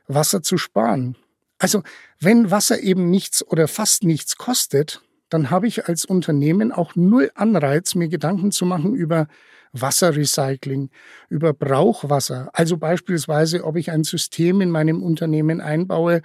Wasser 0.08 0.42
zu 0.42 0.58
sparen. 0.58 1.16
Also 1.58 1.84
wenn 2.18 2.50
Wasser 2.50 2.80
eben 2.80 3.10
nichts 3.10 3.46
oder 3.46 3.68
fast 3.68 4.02
nichts 4.02 4.36
kostet, 4.36 5.02
dann 5.28 5.50
habe 5.50 5.68
ich 5.68 5.86
als 5.86 6.04
Unternehmen 6.04 6.72
auch 6.72 6.96
null 6.96 7.30
Anreiz, 7.36 7.94
mir 7.94 8.08
Gedanken 8.08 8.50
zu 8.50 8.66
machen 8.66 8.92
über 8.92 9.28
Wasserrecycling, 9.72 10.90
über 11.28 11.52
Brauchwasser. 11.52 12.50
Also 12.54 12.78
beispielsweise, 12.78 13.62
ob 13.62 13.76
ich 13.76 13.92
ein 13.92 14.02
System 14.02 14.60
in 14.60 14.70
meinem 14.70 15.00
Unternehmen 15.00 15.60
einbaue, 15.60 16.22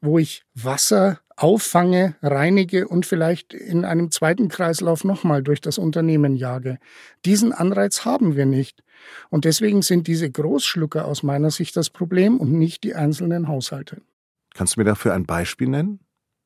wo 0.00 0.18
ich 0.18 0.42
Wasser 0.54 1.20
auffange, 1.36 2.16
reinige 2.22 2.88
und 2.88 3.04
vielleicht 3.04 3.52
in 3.52 3.84
einem 3.84 4.10
zweiten 4.10 4.48
Kreislauf 4.48 5.04
nochmal 5.04 5.42
durch 5.42 5.60
das 5.60 5.76
Unternehmen 5.76 6.34
jage. 6.34 6.78
Diesen 7.24 7.52
Anreiz 7.52 8.04
haben 8.04 8.36
wir 8.36 8.46
nicht. 8.46 8.82
Und 9.28 9.44
deswegen 9.44 9.82
sind 9.82 10.06
diese 10.06 10.30
Großschlucker 10.30 11.04
aus 11.04 11.22
meiner 11.22 11.50
Sicht 11.50 11.76
das 11.76 11.90
Problem 11.90 12.38
und 12.38 12.52
nicht 12.52 12.84
die 12.84 12.94
einzelnen 12.94 13.48
Haushalte. 13.48 14.00
Kannst 14.54 14.76
du 14.76 14.80
mir 14.80 14.84
dafür 14.84 15.12
ein 15.12 15.26
Beispiel 15.26 15.68
nennen? 15.68 16.00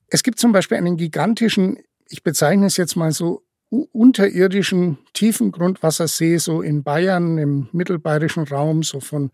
Es 0.09 0.25
gibt 0.25 0.41
zum 0.41 0.51
Beispiel 0.51 0.77
einen 0.77 0.97
gigantischen, 0.97 1.79
ich 2.09 2.25
bezeichne 2.25 2.67
es 2.67 2.77
jetzt 2.77 2.97
mal 2.97 3.13
so, 3.13 3.45
unterirdischen 3.71 4.99
tiefen 5.13 5.53
Grundwassersee, 5.53 6.39
so 6.39 6.61
in 6.61 6.83
Bayern, 6.83 7.39
im 7.39 7.69
mittelbayerischen 7.71 8.43
Raum, 8.43 8.83
so 8.83 8.99
von 8.99 9.31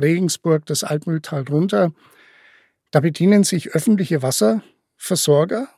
Regensburg, 0.00 0.64
das 0.66 0.84
Altmühltal 0.84 1.42
runter. 1.48 1.92
Da 2.90 3.00
bedienen 3.00 3.44
sich 3.44 3.70
öffentliche 3.70 4.22
Wasserversorger 4.22 5.68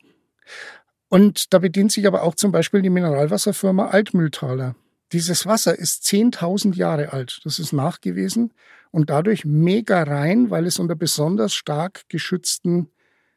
und 1.08 1.52
da 1.52 1.58
bedient 1.58 1.92
sich 1.92 2.06
aber 2.06 2.22
auch 2.22 2.34
zum 2.34 2.52
Beispiel 2.52 2.82
die 2.82 2.90
Mineralwasserfirma 2.90 3.88
Altmühltaler. 3.88 4.74
Dieses 5.12 5.44
Wasser 5.44 5.78
ist 5.78 6.04
10.000 6.04 6.74
Jahre 6.74 7.12
alt, 7.12 7.40
das 7.44 7.58
ist 7.58 7.72
nachgewiesen 7.72 8.54
und 8.90 9.10
dadurch 9.10 9.44
mega 9.44 10.02
rein, 10.02 10.50
weil 10.50 10.66
es 10.66 10.78
unter 10.78 10.94
besonders 10.94 11.52
stark 11.52 12.08
geschützten 12.08 12.88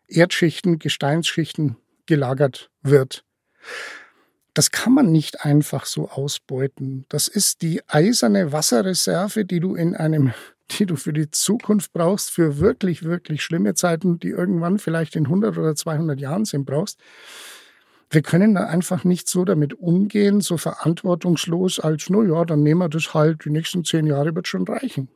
Erdschichten, 0.07 0.79
Gesteinsschichten 0.79 1.75
gelagert 2.05 2.69
wird. 2.81 3.25
Das 4.53 4.71
kann 4.71 4.93
man 4.93 5.11
nicht 5.11 5.43
einfach 5.43 5.85
so 5.85 6.09
ausbeuten. 6.09 7.05
Das 7.09 7.27
ist 7.27 7.61
die 7.61 7.81
eiserne 7.87 8.53
Wasserreserve, 8.53 9.43
die 9.43 9.59
du 9.59 9.75
in 9.75 9.95
einem 9.95 10.33
die 10.71 10.85
du 10.85 10.95
für 10.95 11.13
die 11.13 11.29
Zukunft 11.29 11.93
brauchst, 11.93 12.31
für 12.31 12.59
wirklich, 12.59 13.03
wirklich 13.03 13.43
schlimme 13.43 13.73
Zeiten, 13.75 14.19
die 14.19 14.29
irgendwann 14.29 14.79
vielleicht 14.79 15.15
in 15.15 15.25
100 15.25 15.57
oder 15.57 15.75
200 15.75 16.19
Jahren 16.19 16.45
sind, 16.45 16.65
brauchst. 16.65 16.99
Wir 18.09 18.21
können 18.21 18.55
da 18.55 18.65
einfach 18.65 19.03
nicht 19.03 19.27
so 19.27 19.45
damit 19.45 19.73
umgehen, 19.73 20.41
so 20.41 20.57
verantwortungslos, 20.57 21.79
als, 21.79 22.09
no 22.09 22.23
ja, 22.23 22.45
dann 22.45 22.63
nehmen 22.63 22.81
wir 22.81 22.89
das 22.89 23.13
halt, 23.13 23.45
die 23.45 23.49
nächsten 23.49 23.83
zehn 23.83 24.05
Jahre 24.05 24.35
wird 24.35 24.47
schon 24.47 24.63
reichen. 24.67 25.09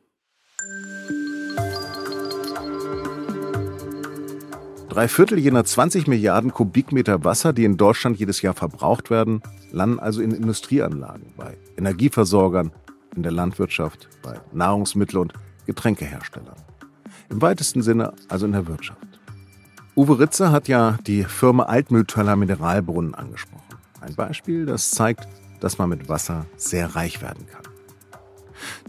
Drei 4.90 5.06
Viertel 5.06 5.38
jener 5.38 5.64
20 5.64 6.08
Milliarden 6.08 6.52
Kubikmeter 6.52 7.22
Wasser, 7.22 7.52
die 7.52 7.64
in 7.64 7.76
Deutschland 7.76 8.18
jedes 8.18 8.42
Jahr 8.42 8.54
verbraucht 8.54 9.08
werden, 9.08 9.40
landen 9.70 10.00
also 10.00 10.20
in 10.20 10.32
Industrieanlagen, 10.32 11.32
bei 11.36 11.56
Energieversorgern, 11.76 12.72
in 13.16 13.22
der 13.22 13.32
Landwirtschaft, 13.32 14.08
bei 14.22 14.40
Nahrungsmittel- 14.52 15.18
und 15.18 15.32
Getränkeherstellern. 15.66 16.56
Im 17.28 17.42
weitesten 17.42 17.82
Sinne 17.82 18.12
also 18.28 18.46
in 18.46 18.52
der 18.52 18.66
Wirtschaft. 18.66 19.20
Uwe 19.96 20.18
Ritzer 20.18 20.52
hat 20.52 20.68
ja 20.68 20.98
die 21.06 21.24
Firma 21.24 21.64
Altmühltöller 21.64 22.36
Mineralbrunnen 22.36 23.14
angesprochen. 23.14 23.64
Ein 24.00 24.14
Beispiel, 24.14 24.66
das 24.66 24.90
zeigt, 24.90 25.28
dass 25.60 25.78
man 25.78 25.88
mit 25.88 26.08
Wasser 26.08 26.46
sehr 26.56 26.94
reich 26.96 27.20
werden 27.20 27.46
kann. 27.46 27.62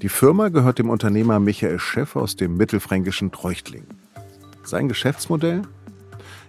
Die 0.02 0.10
Firma 0.10 0.50
gehört 0.50 0.80
dem 0.80 0.90
Unternehmer 0.90 1.40
Michael 1.40 1.80
Scheff 1.80 2.16
aus 2.16 2.36
dem 2.36 2.56
mittelfränkischen 2.56 3.32
Treuchtlingen. 3.32 3.88
Sein 4.64 4.88
Geschäftsmodell? 4.88 5.64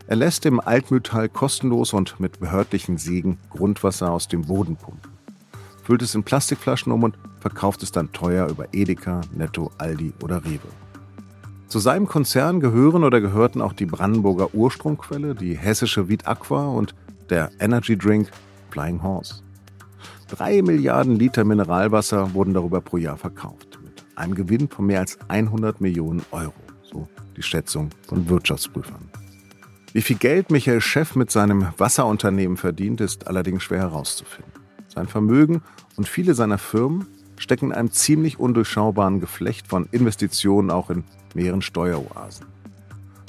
Er 0.07 0.17
lässt 0.17 0.47
im 0.47 0.61
Altmühltal 0.61 1.29
kostenlos 1.29 1.93
und 1.93 2.21
mit 2.21 2.41
behördlichen 2.41 2.99
Siegen 2.99 3.39
Grundwasser 3.51 4.11
aus 4.11 4.29
dem 4.29 4.43
Boden 4.43 4.77
pumpen 4.77 5.12
füllt 5.83 6.03
es 6.03 6.15
in 6.15 6.23
Plastikflaschen 6.23 6.93
um 6.93 7.03
und 7.03 7.19
verkauft 7.41 7.83
es 7.83 7.93
dann 7.93 8.13
teuer 8.13 8.49
über 8.49 8.67
Edeka, 8.73 9.21
Netto, 9.35 9.71
Aldi 9.79 10.13
oder 10.23 10.45
Rewe. 10.45 10.69
Zu 11.69 11.79
seinem 11.79 12.07
Konzern 12.07 12.61
gehören 12.61 13.03
oder 13.03 13.21
gehörten 13.21 13.63
auch 13.63 13.73
die 13.73 13.87
Brandenburger 13.87 14.55
Urstromquelle, 14.55 15.35
die 15.35 15.57
hessische 15.57 16.09
Viet 16.09 16.27
Aqua 16.27 16.69
und 16.69 16.95
der 17.31 17.51
Energy 17.61 17.97
Drink 17.97 18.31
Flying 18.71 19.03
Horse. 19.03 19.43
Drei 20.29 20.63
Milliarden 20.63 21.17
Liter 21.17 21.45
Mineralwasser 21.45 22.35
wurden 22.35 22.55
darüber 22.55 22.81
pro 22.81 22.99
Jahr 22.99 23.17
verkauft, 23.17 23.79
mit 23.83 24.05
einem 24.17 24.35
Gewinn 24.35 24.69
von 24.69 24.87
mehr 24.87 25.01
als 25.01 25.19
100 25.29 25.81
Millionen 25.81 26.23
Euro, 26.31 26.53
so 26.83 27.09
die 27.37 27.43
Schätzung 27.43 27.89
von 28.07 28.29
Wirtschaftsprüfern. 28.29 29.09
Wie 29.95 30.03
viel 30.03 30.17
Geld 30.17 30.51
Michael 30.51 30.81
Chef 30.81 31.17
mit 31.17 31.31
seinem 31.31 31.69
Wasserunternehmen 31.77 32.57
verdient, 32.57 33.01
ist 33.01 33.27
allerdings 33.27 33.63
schwer 33.63 33.81
herauszufinden. 33.81 34.52
Sein 34.95 35.09
Vermögen 35.09 35.63
und 35.97 36.09
viele 36.09 36.35
seiner 36.35 36.59
Firmen 36.59 37.07
stecken 37.39 37.67
in 37.67 37.73
einem 37.73 37.91
ziemlich 37.91 38.39
undurchschaubaren 38.39 39.21
Geflecht 39.21 39.67
von 39.67 39.87
Investitionen 39.91 40.71
auch 40.71 40.91
in 40.91 41.05
mehreren 41.35 41.63
Steueroasen. 41.63 42.47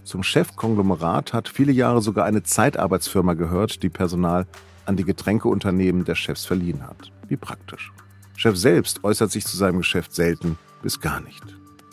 Zum 0.03 0.23
Chefkonglomerat 0.23 1.31
hat 1.31 1.47
viele 1.47 1.71
Jahre 1.71 2.01
sogar 2.01 2.25
eine 2.25 2.43
Zeitarbeitsfirma 2.43 3.33
gehört, 3.33 3.81
die 3.81 3.89
Personal 3.89 4.45
an 4.85 4.97
die 4.97 5.05
Getränkeunternehmen 5.05 6.03
der 6.03 6.15
Chefs 6.15 6.45
verliehen 6.45 6.85
hat. 6.85 7.11
Wie 7.29 7.37
praktisch. 7.37 7.93
Chef 8.35 8.57
selbst 8.57 9.03
äußert 9.05 9.31
sich 9.31 9.45
zu 9.45 9.55
seinem 9.55 9.77
Geschäft 9.77 10.13
selten 10.13 10.57
bis 10.81 10.99
gar 10.99 11.21
nicht. 11.21 11.43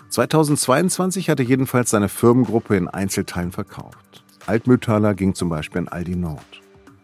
2022 0.09 1.31
hatte 1.31 1.45
jedenfalls 1.45 1.91
seine 1.91 2.09
Firmengruppe 2.09 2.77
in 2.77 2.89
Einzelteilen 2.89 3.53
verkauft. 3.53 4.25
Altmühltaler 4.47 5.15
ging 5.15 5.37
zum 5.37 5.49
Beispiel 5.49 5.83
an 5.83 5.89
Aldi 5.89 6.17
Nord. 6.17 6.61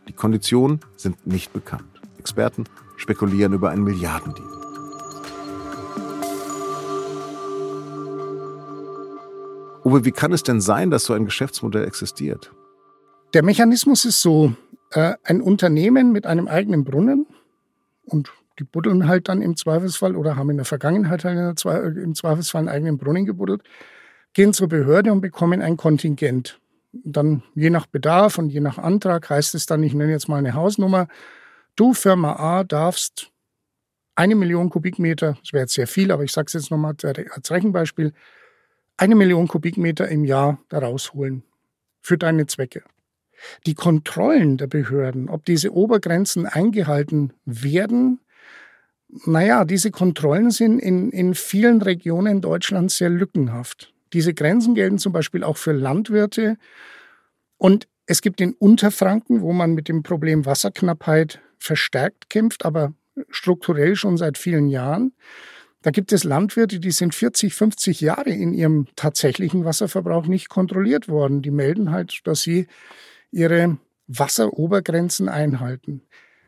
Die 0.08 0.12
Konditionen 0.12 0.80
sind 0.96 1.24
nicht 1.26 1.52
bekannt. 1.52 1.95
Experten 2.26 2.64
spekulieren 2.96 3.52
über 3.52 3.70
einen 3.70 3.84
Milliardendeal. 3.84 4.48
Uwe, 9.84 10.04
wie 10.04 10.10
kann 10.10 10.32
es 10.32 10.42
denn 10.42 10.60
sein, 10.60 10.90
dass 10.90 11.04
so 11.04 11.12
ein 11.14 11.24
Geschäftsmodell 11.24 11.84
existiert? 11.86 12.50
Der 13.32 13.44
Mechanismus 13.44 14.04
ist 14.04 14.20
so, 14.20 14.54
äh, 14.90 15.14
ein 15.22 15.40
Unternehmen 15.40 16.10
mit 16.10 16.26
einem 16.26 16.48
eigenen 16.48 16.82
Brunnen 16.82 17.26
und 18.04 18.32
die 18.58 18.64
buddeln 18.64 19.06
halt 19.06 19.28
dann 19.28 19.40
im 19.40 19.56
Zweifelsfall 19.56 20.16
oder 20.16 20.34
haben 20.34 20.50
in 20.50 20.56
der 20.56 20.66
Vergangenheit 20.66 21.24
halt 21.24 21.62
im 21.96 22.16
Zweifelsfall 22.16 22.60
einen 22.60 22.68
eigenen 22.68 22.98
Brunnen 22.98 23.24
gebuddelt, 23.24 23.62
gehen 24.32 24.52
zur 24.52 24.68
Behörde 24.68 25.12
und 25.12 25.20
bekommen 25.20 25.62
ein 25.62 25.76
Kontingent. 25.76 26.58
Dann 26.92 27.44
je 27.54 27.70
nach 27.70 27.86
Bedarf 27.86 28.38
und 28.38 28.48
je 28.48 28.60
nach 28.60 28.78
Antrag 28.78 29.30
heißt 29.30 29.54
es 29.54 29.66
dann, 29.66 29.84
ich 29.84 29.94
nenne 29.94 30.10
jetzt 30.10 30.28
mal 30.28 30.38
eine 30.38 30.54
Hausnummer, 30.54 31.06
Du, 31.76 31.92
Firma 31.92 32.36
A, 32.36 32.64
darfst 32.64 33.30
eine 34.14 34.34
Million 34.34 34.70
Kubikmeter, 34.70 35.36
das 35.42 35.52
wäre 35.52 35.62
jetzt 35.64 35.74
sehr 35.74 35.86
viel, 35.86 36.10
aber 36.10 36.24
ich 36.24 36.32
sage 36.32 36.46
es 36.46 36.54
jetzt 36.54 36.70
nochmal 36.70 36.96
als 37.04 37.50
Rechenbeispiel, 37.50 38.14
eine 38.96 39.14
Million 39.14 39.46
Kubikmeter 39.46 40.08
im 40.08 40.24
Jahr 40.24 40.58
da 40.70 40.78
rausholen 40.78 41.42
für 42.00 42.16
deine 42.16 42.46
Zwecke. 42.46 42.82
Die 43.66 43.74
Kontrollen 43.74 44.56
der 44.56 44.68
Behörden, 44.68 45.28
ob 45.28 45.44
diese 45.44 45.74
Obergrenzen 45.74 46.46
eingehalten 46.46 47.34
werden, 47.44 48.20
naja, 49.08 49.66
diese 49.66 49.90
Kontrollen 49.90 50.50
sind 50.50 50.78
in, 50.78 51.10
in 51.10 51.34
vielen 51.34 51.82
Regionen 51.82 52.40
Deutschlands 52.40 52.96
sehr 52.96 53.10
lückenhaft. 53.10 53.92
Diese 54.14 54.32
Grenzen 54.32 54.74
gelten 54.74 54.98
zum 54.98 55.12
Beispiel 55.12 55.44
auch 55.44 55.58
für 55.58 55.72
Landwirte. 55.72 56.56
Und 57.58 57.86
es 58.06 58.22
gibt 58.22 58.40
in 58.40 58.54
Unterfranken, 58.54 59.42
wo 59.42 59.52
man 59.52 59.74
mit 59.74 59.88
dem 59.88 60.02
Problem 60.02 60.46
Wasserknappheit 60.46 61.40
verstärkt 61.58 62.30
kämpft, 62.30 62.64
aber 62.64 62.92
strukturell 63.30 63.96
schon 63.96 64.16
seit 64.16 64.38
vielen 64.38 64.68
Jahren. 64.68 65.12
Da 65.82 65.90
gibt 65.90 66.12
es 66.12 66.24
Landwirte, 66.24 66.80
die 66.80 66.90
sind 66.90 67.14
40, 67.14 67.54
50 67.54 68.00
Jahre 68.00 68.30
in 68.30 68.52
ihrem 68.52 68.88
tatsächlichen 68.96 69.64
Wasserverbrauch 69.64 70.26
nicht 70.26 70.48
kontrolliert 70.48 71.08
worden. 71.08 71.42
Die 71.42 71.50
melden 71.50 71.92
halt, 71.92 72.20
dass 72.24 72.42
sie 72.42 72.66
ihre 73.30 73.78
Wasserobergrenzen 74.08 75.28
einhalten. 75.28 76.02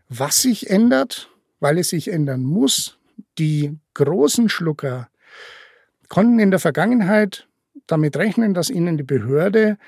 Was 0.09 0.43
sich 0.43 0.71
ändert, 0.71 1.31
weil 1.61 1.79
es 1.79 1.91
sich 1.91 2.09
ändern 2.09 2.43
muss, 2.43 2.99
die 3.39 3.79
großen 3.95 4.49
Schlucker 4.49 5.09
konnten 6.09 6.39
in 6.39 6.51
der 6.51 6.61
Vergangenheit 6.61 7.47
damit 7.87 8.17
rechnen, 8.17 8.55
dass 8.55 8.71
ihnen 8.71 8.97
die 8.97 9.03
Behörde 9.03 9.79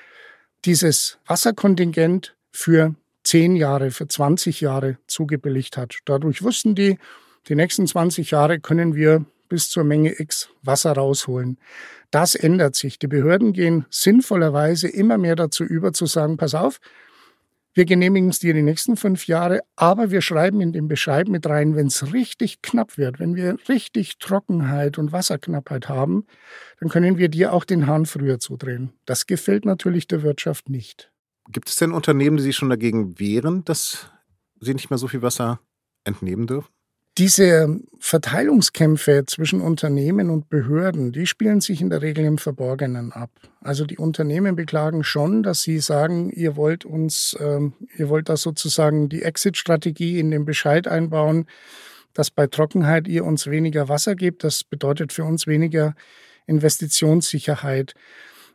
dieses 0.65 1.17
Wasserkontingent 1.25 2.35
für 2.51 2.95
10 3.31 3.55
Jahre, 3.55 3.91
für 3.91 4.09
20 4.09 4.59
Jahre 4.59 4.97
zugebilligt 5.07 5.77
hat. 5.77 5.99
Dadurch 6.03 6.43
wussten 6.43 6.75
die, 6.75 6.99
die 7.47 7.55
nächsten 7.55 7.87
20 7.87 8.31
Jahre 8.31 8.59
können 8.59 8.93
wir 8.93 9.23
bis 9.47 9.69
zur 9.69 9.85
Menge 9.85 10.19
X 10.19 10.49
Wasser 10.63 10.91
rausholen. 10.91 11.57
Das 12.09 12.35
ändert 12.35 12.75
sich. 12.75 12.99
Die 12.99 13.07
Behörden 13.07 13.53
gehen 13.53 13.85
sinnvollerweise 13.89 14.89
immer 14.89 15.17
mehr 15.17 15.37
dazu 15.37 15.63
über, 15.63 15.93
zu 15.93 16.07
sagen, 16.07 16.35
pass 16.35 16.53
auf, 16.53 16.81
wir 17.73 17.85
genehmigen 17.85 18.27
es 18.27 18.39
dir 18.39 18.53
die 18.53 18.63
nächsten 18.63 18.97
fünf 18.97 19.27
Jahre, 19.27 19.61
aber 19.77 20.11
wir 20.11 20.19
schreiben 20.19 20.59
in 20.59 20.73
den 20.73 20.89
Bescheid 20.89 21.29
mit 21.29 21.47
rein, 21.47 21.73
wenn 21.77 21.87
es 21.87 22.11
richtig 22.11 22.61
knapp 22.61 22.97
wird, 22.97 23.21
wenn 23.21 23.37
wir 23.37 23.55
richtig 23.69 24.17
Trockenheit 24.17 24.97
und 24.97 25.13
Wasserknappheit 25.13 25.87
haben, 25.87 26.25
dann 26.81 26.89
können 26.89 27.17
wir 27.17 27.29
dir 27.29 27.53
auch 27.53 27.63
den 27.63 27.87
Hahn 27.87 28.05
früher 28.05 28.39
zudrehen. 28.39 28.91
Das 29.05 29.25
gefällt 29.25 29.63
natürlich 29.63 30.05
der 30.05 30.21
Wirtschaft 30.21 30.69
nicht. 30.69 31.10
Gibt 31.51 31.69
es 31.69 31.75
denn 31.75 31.91
Unternehmen, 31.91 32.37
die 32.37 32.43
sich 32.43 32.55
schon 32.55 32.69
dagegen 32.69 33.19
wehren, 33.19 33.65
dass 33.65 34.09
sie 34.59 34.73
nicht 34.73 34.89
mehr 34.89 34.97
so 34.97 35.07
viel 35.07 35.21
Wasser 35.21 35.59
entnehmen 36.03 36.47
dürfen? 36.47 36.69
Diese 37.17 37.77
Verteilungskämpfe 37.99 39.25
zwischen 39.25 39.59
Unternehmen 39.59 40.29
und 40.29 40.49
Behörden, 40.49 41.11
die 41.11 41.27
spielen 41.27 41.59
sich 41.59 41.81
in 41.81 41.89
der 41.89 42.01
Regel 42.01 42.23
im 42.23 42.37
Verborgenen 42.37 43.11
ab. 43.11 43.29
Also 43.59 43.85
die 43.85 43.97
Unternehmen 43.97 44.55
beklagen 44.55 45.03
schon, 45.03 45.43
dass 45.43 45.61
sie 45.61 45.79
sagen, 45.79 46.29
ihr 46.29 46.55
wollt 46.55 46.85
uns, 46.85 47.35
ähm, 47.41 47.73
ihr 47.97 48.07
wollt 48.07 48.29
da 48.29 48.37
sozusagen 48.37 49.09
die 49.09 49.23
Exit-Strategie 49.23 50.19
in 50.19 50.31
den 50.31 50.45
Bescheid 50.45 50.87
einbauen, 50.87 51.47
dass 52.13 52.31
bei 52.31 52.47
Trockenheit 52.47 53.09
ihr 53.09 53.25
uns 53.25 53.47
weniger 53.47 53.89
Wasser 53.89 54.15
gebt. 54.15 54.45
Das 54.45 54.63
bedeutet 54.63 55.11
für 55.11 55.25
uns 55.25 55.47
weniger 55.47 55.95
Investitionssicherheit. 56.45 57.93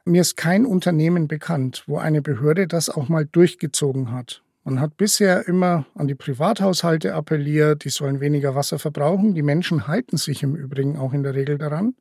Mir 0.08 0.20
ist 0.20 0.36
kein 0.36 0.66
Unternehmen 0.66 1.26
bekannt, 1.26 1.82
wo 1.88 1.98
eine 1.98 2.22
Behörde 2.22 2.68
das 2.68 2.88
auch 2.88 3.08
mal 3.08 3.26
durchgezogen 3.26 4.12
hat. 4.12 4.40
Man 4.62 4.80
hat 4.80 4.96
bisher 4.96 5.48
immer 5.48 5.84
an 5.96 6.06
die 6.06 6.14
Privathaushalte 6.14 7.12
appelliert, 7.12 7.84
die 7.84 7.88
sollen 7.88 8.20
weniger 8.20 8.54
Wasser 8.54 8.78
verbrauchen. 8.78 9.34
Die 9.34 9.42
Menschen 9.42 9.88
halten 9.88 10.16
sich 10.16 10.44
im 10.44 10.54
Übrigen 10.54 10.96
auch 10.96 11.12
in 11.12 11.24
der 11.24 11.34
Regel 11.34 11.58
daran. 11.58 11.96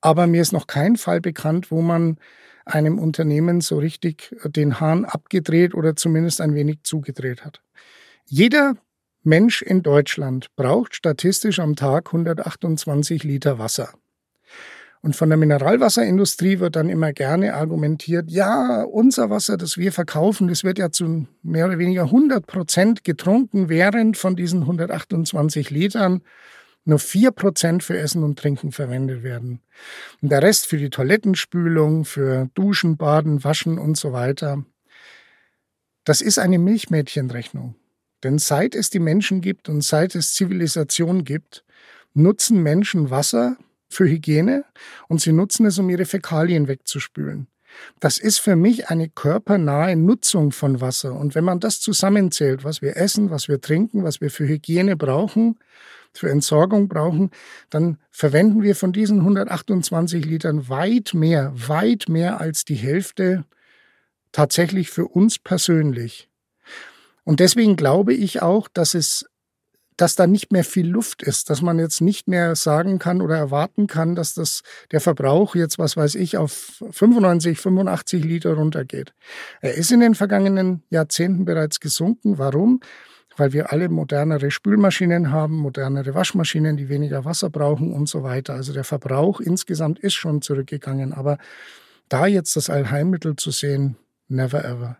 Aber 0.00 0.26
mir 0.26 0.42
ist 0.42 0.52
noch 0.52 0.66
kein 0.66 0.96
Fall 0.96 1.20
bekannt, 1.20 1.70
wo 1.70 1.82
man 1.82 2.18
einem 2.64 2.98
Unternehmen 2.98 3.60
so 3.60 3.78
richtig 3.78 4.34
den 4.44 4.80
Hahn 4.80 5.04
abgedreht 5.04 5.72
oder 5.72 5.94
zumindest 5.94 6.40
ein 6.40 6.56
wenig 6.56 6.80
zugedreht 6.82 7.44
hat. 7.44 7.62
Jeder 8.24 8.74
Mensch 9.22 9.62
in 9.62 9.84
Deutschland 9.84 10.48
braucht 10.56 10.96
statistisch 10.96 11.60
am 11.60 11.76
Tag 11.76 12.08
128 12.08 13.22
Liter 13.22 13.60
Wasser. 13.60 13.94
Und 15.02 15.14
von 15.14 15.28
der 15.28 15.38
Mineralwasserindustrie 15.38 16.58
wird 16.58 16.76
dann 16.76 16.88
immer 16.88 17.12
gerne 17.12 17.54
argumentiert, 17.54 18.30
ja, 18.30 18.82
unser 18.82 19.30
Wasser, 19.30 19.56
das 19.56 19.76
wir 19.76 19.92
verkaufen, 19.92 20.48
das 20.48 20.64
wird 20.64 20.78
ja 20.78 20.90
zu 20.90 21.26
mehr 21.42 21.66
oder 21.66 21.78
weniger 21.78 22.04
100 22.04 22.46
Prozent 22.46 23.04
getrunken, 23.04 23.68
während 23.68 24.16
von 24.16 24.36
diesen 24.36 24.62
128 24.62 25.70
Litern 25.70 26.22
nur 26.86 26.98
4 26.98 27.32
Prozent 27.32 27.82
für 27.82 27.98
Essen 27.98 28.22
und 28.22 28.38
Trinken 28.38 28.72
verwendet 28.72 29.22
werden. 29.22 29.60
Und 30.22 30.30
der 30.30 30.42
Rest 30.42 30.66
für 30.66 30.78
die 30.78 30.90
Toilettenspülung, 30.90 32.04
für 32.04 32.48
Duschen, 32.54 32.96
Baden, 32.96 33.44
Waschen 33.44 33.78
und 33.78 33.96
so 33.96 34.12
weiter. 34.12 34.64
Das 36.04 36.20
ist 36.20 36.38
eine 36.38 36.58
Milchmädchenrechnung. 36.58 37.74
Denn 38.22 38.38
seit 38.38 38.74
es 38.74 38.90
die 38.90 39.00
Menschen 39.00 39.40
gibt 39.40 39.68
und 39.68 39.82
seit 39.82 40.14
es 40.14 40.32
Zivilisation 40.34 41.24
gibt, 41.24 41.64
nutzen 42.14 42.62
Menschen 42.62 43.10
Wasser 43.10 43.56
für 43.88 44.08
Hygiene 44.08 44.64
und 45.08 45.20
sie 45.20 45.32
nutzen 45.32 45.66
es, 45.66 45.78
um 45.78 45.88
ihre 45.88 46.04
Fäkalien 46.04 46.68
wegzuspülen. 46.68 47.48
Das 48.00 48.18
ist 48.18 48.38
für 48.38 48.56
mich 48.56 48.88
eine 48.88 49.08
körpernahe 49.08 49.96
Nutzung 49.96 50.52
von 50.52 50.80
Wasser. 50.80 51.14
Und 51.14 51.34
wenn 51.34 51.44
man 51.44 51.60
das 51.60 51.80
zusammenzählt, 51.80 52.64
was 52.64 52.82
wir 52.82 52.96
essen, 52.96 53.30
was 53.30 53.48
wir 53.48 53.60
trinken, 53.60 54.02
was 54.02 54.20
wir 54.20 54.30
für 54.30 54.48
Hygiene 54.48 54.96
brauchen, 54.96 55.58
für 56.12 56.30
Entsorgung 56.30 56.88
brauchen, 56.88 57.30
dann 57.68 57.98
verwenden 58.10 58.62
wir 58.62 58.74
von 58.74 58.92
diesen 58.92 59.18
128 59.18 60.24
Litern 60.24 60.68
weit 60.68 61.12
mehr, 61.14 61.52
weit 61.54 62.08
mehr 62.08 62.40
als 62.40 62.64
die 62.64 62.74
Hälfte 62.74 63.44
tatsächlich 64.32 64.90
für 64.90 65.06
uns 65.06 65.38
persönlich. 65.38 66.28
Und 67.24 67.40
deswegen 67.40 67.76
glaube 67.76 68.14
ich 68.14 68.40
auch, 68.40 68.68
dass 68.68 68.94
es 68.94 69.26
dass 69.96 70.14
da 70.14 70.26
nicht 70.26 70.52
mehr 70.52 70.64
viel 70.64 70.86
Luft 70.86 71.22
ist, 71.22 71.48
dass 71.48 71.62
man 71.62 71.78
jetzt 71.78 72.00
nicht 72.00 72.28
mehr 72.28 72.54
sagen 72.54 72.98
kann 72.98 73.22
oder 73.22 73.36
erwarten 73.36 73.86
kann, 73.86 74.14
dass 74.14 74.34
das, 74.34 74.62
der 74.92 75.00
Verbrauch 75.00 75.54
jetzt, 75.54 75.78
was 75.78 75.96
weiß 75.96 76.16
ich, 76.16 76.36
auf 76.36 76.82
95, 76.90 77.58
85 77.58 78.24
Liter 78.24 78.54
runtergeht. 78.54 79.14
Er 79.60 79.74
ist 79.74 79.90
in 79.90 80.00
den 80.00 80.14
vergangenen 80.14 80.82
Jahrzehnten 80.90 81.44
bereits 81.44 81.80
gesunken. 81.80 82.38
Warum? 82.38 82.80
Weil 83.38 83.52
wir 83.52 83.72
alle 83.72 83.88
modernere 83.88 84.50
Spülmaschinen 84.50 85.30
haben, 85.30 85.56
modernere 85.56 86.14
Waschmaschinen, 86.14 86.76
die 86.76 86.88
weniger 86.88 87.24
Wasser 87.24 87.50
brauchen 87.50 87.92
und 87.92 88.08
so 88.08 88.22
weiter. 88.22 88.54
Also 88.54 88.72
der 88.72 88.84
Verbrauch 88.84 89.40
insgesamt 89.40 89.98
ist 89.98 90.14
schon 90.14 90.42
zurückgegangen. 90.42 91.12
Aber 91.12 91.38
da 92.08 92.26
jetzt 92.26 92.56
das 92.56 92.70
Allheilmittel 92.70 93.36
zu 93.36 93.50
sehen, 93.50 93.96
never 94.28 94.64
ever. 94.64 94.98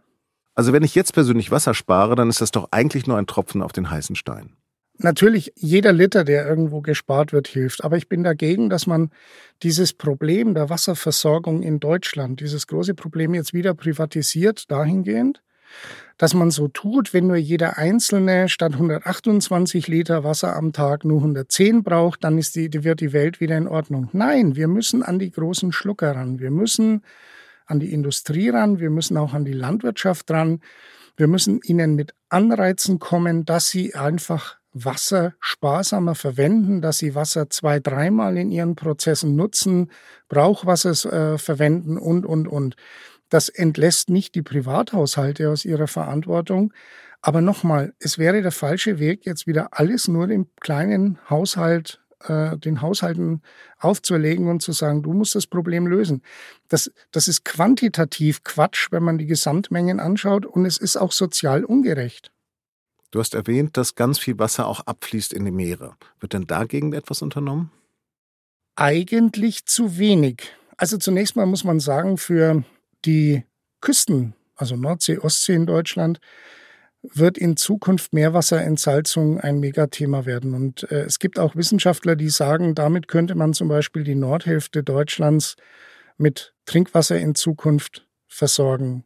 Also 0.54 0.72
wenn 0.72 0.82
ich 0.82 0.94
jetzt 0.94 1.12
persönlich 1.12 1.50
Wasser 1.50 1.74
spare, 1.74 2.14
dann 2.14 2.30
ist 2.30 2.40
das 2.40 2.50
doch 2.50 2.68
eigentlich 2.70 3.06
nur 3.06 3.18
ein 3.18 3.26
Tropfen 3.26 3.62
auf 3.62 3.72
den 3.72 3.90
heißen 3.90 4.16
Stein. 4.16 4.56
Natürlich, 4.98 5.52
jeder 5.56 5.92
Liter, 5.92 6.24
der 6.24 6.46
irgendwo 6.46 6.80
gespart 6.80 7.32
wird, 7.32 7.48
hilft. 7.48 7.84
Aber 7.84 7.96
ich 7.96 8.08
bin 8.08 8.24
dagegen, 8.24 8.70
dass 8.70 8.86
man 8.86 9.10
dieses 9.62 9.92
Problem 9.92 10.54
der 10.54 10.70
Wasserversorgung 10.70 11.62
in 11.62 11.80
Deutschland, 11.80 12.40
dieses 12.40 12.66
große 12.66 12.94
Problem 12.94 13.34
jetzt 13.34 13.52
wieder 13.52 13.74
privatisiert, 13.74 14.70
dahingehend, 14.70 15.42
dass 16.16 16.32
man 16.32 16.50
so 16.50 16.68
tut, 16.68 17.12
wenn 17.12 17.26
nur 17.26 17.36
jeder 17.36 17.76
Einzelne 17.76 18.48
statt 18.48 18.72
128 18.72 19.86
Liter 19.88 20.24
Wasser 20.24 20.56
am 20.56 20.72
Tag 20.72 21.04
nur 21.04 21.18
110 21.18 21.82
braucht, 21.82 22.24
dann 22.24 22.38
ist 22.38 22.56
die, 22.56 22.72
wird 22.84 23.00
die 23.00 23.12
Welt 23.12 23.40
wieder 23.40 23.58
in 23.58 23.68
Ordnung. 23.68 24.08
Nein, 24.12 24.56
wir 24.56 24.68
müssen 24.68 25.02
an 25.02 25.18
die 25.18 25.30
großen 25.30 25.72
Schlucker 25.72 26.16
ran. 26.16 26.38
Wir 26.38 26.50
müssen 26.50 27.02
an 27.66 27.80
die 27.80 27.92
Industrie 27.92 28.48
ran. 28.48 28.80
Wir 28.80 28.90
müssen 28.90 29.18
auch 29.18 29.34
an 29.34 29.44
die 29.44 29.52
Landwirtschaft 29.52 30.30
ran. 30.30 30.60
Wir 31.16 31.26
müssen 31.26 31.60
ihnen 31.62 31.94
mit 31.94 32.14
Anreizen 32.28 32.98
kommen, 32.98 33.44
dass 33.44 33.68
sie 33.68 33.94
einfach 33.94 34.56
Wasser 34.84 35.34
sparsamer 35.40 36.14
verwenden, 36.14 36.82
dass 36.82 36.98
sie 36.98 37.14
Wasser 37.14 37.48
zwei, 37.48 37.80
dreimal 37.80 38.36
in 38.36 38.50
ihren 38.50 38.76
Prozessen 38.76 39.34
nutzen, 39.34 39.90
Brauchwasser 40.28 41.34
äh, 41.34 41.38
verwenden 41.38 41.96
und, 41.96 42.26
und, 42.26 42.46
und. 42.46 42.76
Das 43.28 43.48
entlässt 43.48 44.10
nicht 44.10 44.34
die 44.34 44.42
Privathaushalte 44.42 45.50
aus 45.50 45.64
ihrer 45.64 45.88
Verantwortung. 45.88 46.72
Aber 47.22 47.40
nochmal, 47.40 47.94
es 47.98 48.18
wäre 48.18 48.42
der 48.42 48.52
falsche 48.52 48.98
Weg, 48.98 49.26
jetzt 49.26 49.46
wieder 49.46 49.68
alles 49.72 50.06
nur 50.06 50.26
dem 50.26 50.46
kleinen 50.60 51.18
Haushalt, 51.28 52.00
äh, 52.24 52.56
den 52.58 52.82
Haushalten 52.82 53.42
aufzuerlegen 53.78 54.48
und 54.48 54.62
zu 54.62 54.72
sagen, 54.72 55.02
du 55.02 55.12
musst 55.12 55.34
das 55.34 55.46
Problem 55.46 55.86
lösen. 55.86 56.22
Das, 56.68 56.92
das 57.10 57.28
ist 57.28 57.44
quantitativ 57.44 58.44
Quatsch, 58.44 58.88
wenn 58.90 59.02
man 59.02 59.18
die 59.18 59.26
Gesamtmengen 59.26 60.00
anschaut 60.00 60.46
und 60.46 60.66
es 60.66 60.78
ist 60.78 60.96
auch 60.96 61.12
sozial 61.12 61.64
ungerecht. 61.64 62.30
Du 63.16 63.20
hast 63.20 63.34
erwähnt, 63.34 63.78
dass 63.78 63.94
ganz 63.94 64.18
viel 64.18 64.38
Wasser 64.38 64.66
auch 64.66 64.80
abfließt 64.80 65.32
in 65.32 65.46
die 65.46 65.50
Meere. 65.50 65.96
Wird 66.20 66.34
denn 66.34 66.46
dagegen 66.46 66.92
etwas 66.92 67.22
unternommen? 67.22 67.70
Eigentlich 68.74 69.64
zu 69.64 69.96
wenig. 69.96 70.52
Also 70.76 70.98
zunächst 70.98 71.34
mal 71.34 71.46
muss 71.46 71.64
man 71.64 71.80
sagen, 71.80 72.18
für 72.18 72.62
die 73.06 73.42
Küsten, 73.80 74.34
also 74.54 74.76
Nordsee, 74.76 75.16
Ostsee 75.16 75.54
in 75.54 75.64
Deutschland, 75.64 76.20
wird 77.00 77.38
in 77.38 77.56
Zukunft 77.56 78.12
Meerwasserentsalzung 78.12 79.40
ein 79.40 79.60
Megathema 79.60 80.26
werden. 80.26 80.52
Und 80.52 80.82
äh, 80.90 81.04
es 81.04 81.18
gibt 81.18 81.38
auch 81.38 81.56
Wissenschaftler, 81.56 82.16
die 82.16 82.28
sagen, 82.28 82.74
damit 82.74 83.08
könnte 83.08 83.34
man 83.34 83.54
zum 83.54 83.68
Beispiel 83.68 84.04
die 84.04 84.14
Nordhälfte 84.14 84.82
Deutschlands 84.82 85.56
mit 86.18 86.52
Trinkwasser 86.66 87.18
in 87.18 87.34
Zukunft 87.34 88.06
versorgen. 88.28 89.04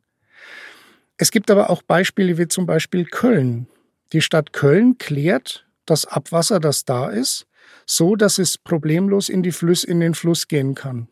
Es 1.17 1.31
gibt 1.31 1.49
aber 1.49 1.71
auch 1.71 1.83
Beispiele 1.83 2.39
wie 2.39 2.49
zum 2.49 2.67
Beispiel 2.67 3.05
Köln. 3.05 3.69
Die 4.13 4.21
Stadt 4.21 4.53
Köln 4.53 4.99
klärt 4.99 5.67
das 5.87 6.07
Abwasser, 6.07 6.61
das 6.61 6.85
da 6.85 7.09
ist, 7.09 7.47
so 7.87 8.17
dass 8.17 8.39
es 8.39 8.59
problemlos 8.59 9.29
in, 9.29 9.43
die 9.43 9.53
Flüss, 9.53 9.85
in 9.85 10.01
den 10.01 10.15
Fluss 10.15 10.49
gehen 10.49 10.75
kann. 10.75 11.09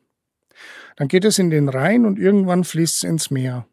Dann 0.97 1.09
geht 1.09 1.25
es 1.25 1.39
in 1.39 1.51
den 1.51 1.69
Rhein 1.69 2.05
und 2.05 2.19
irgendwann 2.19 2.65
fließt 2.65 2.97
es 2.97 3.03
ins 3.05 3.31
Meer. 3.31 3.67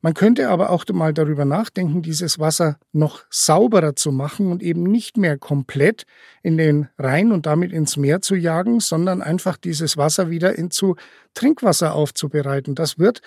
Man 0.00 0.14
könnte 0.14 0.48
aber 0.48 0.70
auch 0.70 0.84
mal 0.92 1.14
darüber 1.14 1.44
nachdenken, 1.44 2.02
dieses 2.02 2.40
Wasser 2.40 2.78
noch 2.92 3.24
sauberer 3.30 3.94
zu 3.94 4.10
machen 4.10 4.50
und 4.50 4.62
eben 4.62 4.82
nicht 4.82 5.16
mehr 5.16 5.38
komplett 5.38 6.04
in 6.42 6.56
den 6.56 6.88
Rhein 6.98 7.30
und 7.30 7.46
damit 7.46 7.72
ins 7.72 7.96
Meer 7.96 8.20
zu 8.20 8.34
jagen, 8.34 8.80
sondern 8.80 9.22
einfach 9.22 9.56
dieses 9.56 9.96
Wasser 9.96 10.30
wieder 10.30 10.56
in 10.58 10.72
zu 10.72 10.96
Trinkwasser 11.34 11.94
aufzubereiten. 11.94 12.74
Das 12.74 12.98
wird 12.98 13.22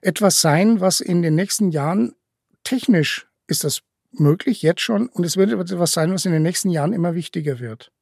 etwas 0.00 0.40
sein, 0.40 0.80
was 0.80 1.00
in 1.00 1.20
den 1.20 1.34
nächsten 1.34 1.70
Jahren 1.70 2.14
technisch 2.62 3.26
ist 3.46 3.64
das 3.64 3.82
möglich, 4.20 4.62
jetzt 4.62 4.80
schon, 4.80 5.08
und 5.08 5.24
es 5.24 5.36
wird 5.36 5.52
etwas 5.52 5.92
sein, 5.92 6.12
was 6.12 6.24
in 6.24 6.32
den 6.32 6.42
nächsten 6.42 6.70
Jahren 6.70 6.92
immer 6.92 7.14
wichtiger 7.14 7.58
wird. 7.58 7.92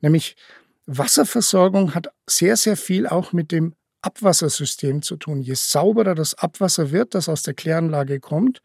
Nämlich 0.00 0.36
Wasserversorgung 0.86 1.94
hat 1.94 2.08
sehr, 2.28 2.56
sehr 2.56 2.76
viel 2.76 3.06
auch 3.06 3.32
mit 3.32 3.52
dem 3.52 3.74
Abwassersystem 4.02 5.02
zu 5.02 5.16
tun. 5.16 5.40
Je 5.40 5.54
sauberer 5.54 6.14
das 6.14 6.34
Abwasser 6.34 6.92
wird, 6.92 7.14
das 7.14 7.28
aus 7.28 7.42
der 7.42 7.54
Kläranlage 7.54 8.20
kommt, 8.20 8.62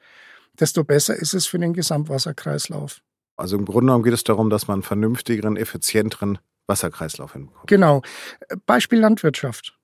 desto 0.60 0.84
besser 0.84 1.16
ist 1.16 1.34
es 1.34 1.48
für 1.48 1.58
den 1.58 1.74
Gesamtwasserkreislauf. 1.74 3.02
Also 3.38 3.58
im 3.58 3.66
Grunde 3.66 3.88
genommen 3.88 4.04
geht 4.04 4.14
es 4.14 4.24
darum, 4.24 4.50
dass 4.50 4.68
man 4.68 4.76
einen 4.76 4.84
vernünftigeren, 4.84 5.58
effizienteren 5.58 6.38
Wasserkreislauf 6.68 7.34
hinbekommt. 7.34 7.68
Genau. 7.68 8.04
Beispiel 8.68 9.00
Landwirtschaft. 9.00 9.78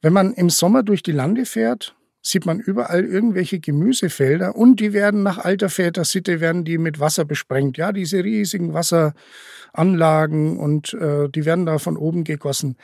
Wenn 0.00 0.14
man 0.14 0.32
im 0.32 0.48
Sommer 0.48 0.82
durch 0.82 1.02
die 1.02 1.12
Lande 1.12 1.44
fährt 1.44 1.94
sieht 2.22 2.46
man 2.46 2.60
überall 2.60 3.04
irgendwelche 3.04 3.60
Gemüsefelder 3.60 4.54
und 4.54 4.80
die 4.80 4.92
werden 4.92 5.22
nach 5.22 5.38
alter 5.38 5.70
Vätersitte 5.70 6.40
werden 6.40 6.64
die 6.64 6.78
mit 6.78 7.00
Wasser 7.00 7.24
besprengt. 7.24 7.78
Ja, 7.78 7.92
diese 7.92 8.22
riesigen 8.22 8.74
Wasseranlagen 8.74 10.58
und 10.58 10.94
äh, 10.94 11.28
die 11.28 11.44
werden 11.44 11.66
da 11.66 11.78
von 11.78 11.96
oben 11.96 12.24
gegossen. 12.24 12.76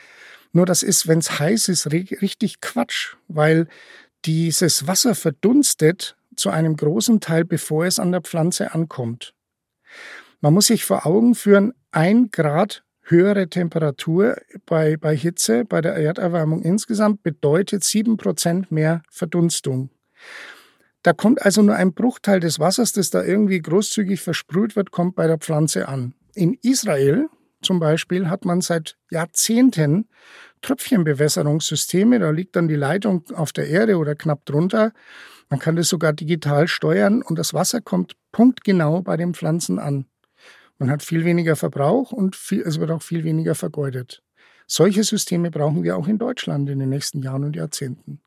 Nur 0.53 0.65
das 0.65 0.81
ist, 0.81 1.07
wenn 1.07 1.19
es 1.19 1.39
heiß 1.39 1.67
ist, 1.69 1.91
richtig 1.91 2.61
Quatsch, 2.61 3.15
weil 3.27 3.67
dieses 4.25 4.87
Wasser 4.87 5.13
verdunstet 5.13 6.17
zu 6.35 6.49
einem 6.49 6.75
großen 6.75 7.19
Teil, 7.19 7.45
bevor 7.45 7.85
es 7.85 7.99
an 7.99 8.11
der 8.11 8.21
Pflanze 8.21 8.73
ankommt. 8.73 9.33
Man 10.41 10.53
muss 10.53 10.67
sich 10.67 10.83
vor 10.83 11.05
Augen 11.05 11.35
führen, 11.35 11.73
ein 11.91 12.29
Grad 12.31 12.83
höhere 13.09 13.49
Temperatur 13.49 14.37
bei, 14.65 14.97
bei 14.97 15.15
Hitze, 15.15 15.65
bei 15.65 15.81
der 15.81 15.95
Erderwärmung 15.95 16.61
insgesamt, 16.61 17.23
bedeutet 17.23 17.83
sieben 17.83 18.17
Prozent 18.17 18.71
mehr 18.71 19.01
Verdunstung. 19.09 19.89
Da 21.03 21.13
kommt 21.13 21.41
also 21.41 21.61
nur 21.61 21.75
ein 21.75 21.93
Bruchteil 21.93 22.39
des 22.39 22.59
Wassers, 22.59 22.91
das 22.91 23.09
da 23.09 23.23
irgendwie 23.23 23.61
großzügig 23.61 24.21
versprüht 24.21 24.75
wird, 24.75 24.91
kommt 24.91 25.15
bei 25.15 25.27
der 25.27 25.37
Pflanze 25.37 25.87
an. 25.87 26.13
In 26.35 26.57
Israel 26.61 27.29
zum 27.61 27.79
Beispiel 27.79 28.29
hat 28.29 28.45
man 28.45 28.61
seit 28.61 28.97
Jahrzehnten 29.09 30.07
Tröpfchenbewässerungssysteme. 30.61 32.19
Da 32.19 32.29
liegt 32.29 32.55
dann 32.55 32.67
die 32.67 32.75
Leitung 32.75 33.23
auf 33.33 33.51
der 33.51 33.67
Erde 33.67 33.97
oder 33.97 34.15
knapp 34.15 34.45
drunter. 34.45 34.91
Man 35.49 35.59
kann 35.59 35.75
das 35.75 35.89
sogar 35.89 36.13
digital 36.13 36.67
steuern 36.67 37.21
und 37.21 37.39
das 37.39 37.53
Wasser 37.53 37.81
kommt 37.81 38.15
punktgenau 38.31 39.01
bei 39.01 39.17
den 39.17 39.33
Pflanzen 39.33 39.79
an. 39.79 40.05
Man 40.79 40.91
hat 40.91 41.03
viel 41.03 41.25
weniger 41.25 41.55
Verbrauch 41.55 42.11
und 42.11 42.35
viel, 42.35 42.61
es 42.61 42.79
wird 42.79 42.91
auch 42.91 43.01
viel 43.01 43.23
weniger 43.23 43.55
vergeudet. 43.55 44.21
Solche 44.67 45.03
Systeme 45.03 45.49
brauchen 45.49 45.83
wir 45.83 45.97
auch 45.97 46.07
in 46.07 46.17
Deutschland 46.17 46.69
in 46.69 46.79
den 46.79 46.89
nächsten 46.89 47.21
Jahren 47.21 47.43
und 47.43 47.55
Jahrzehnten. 47.55 48.19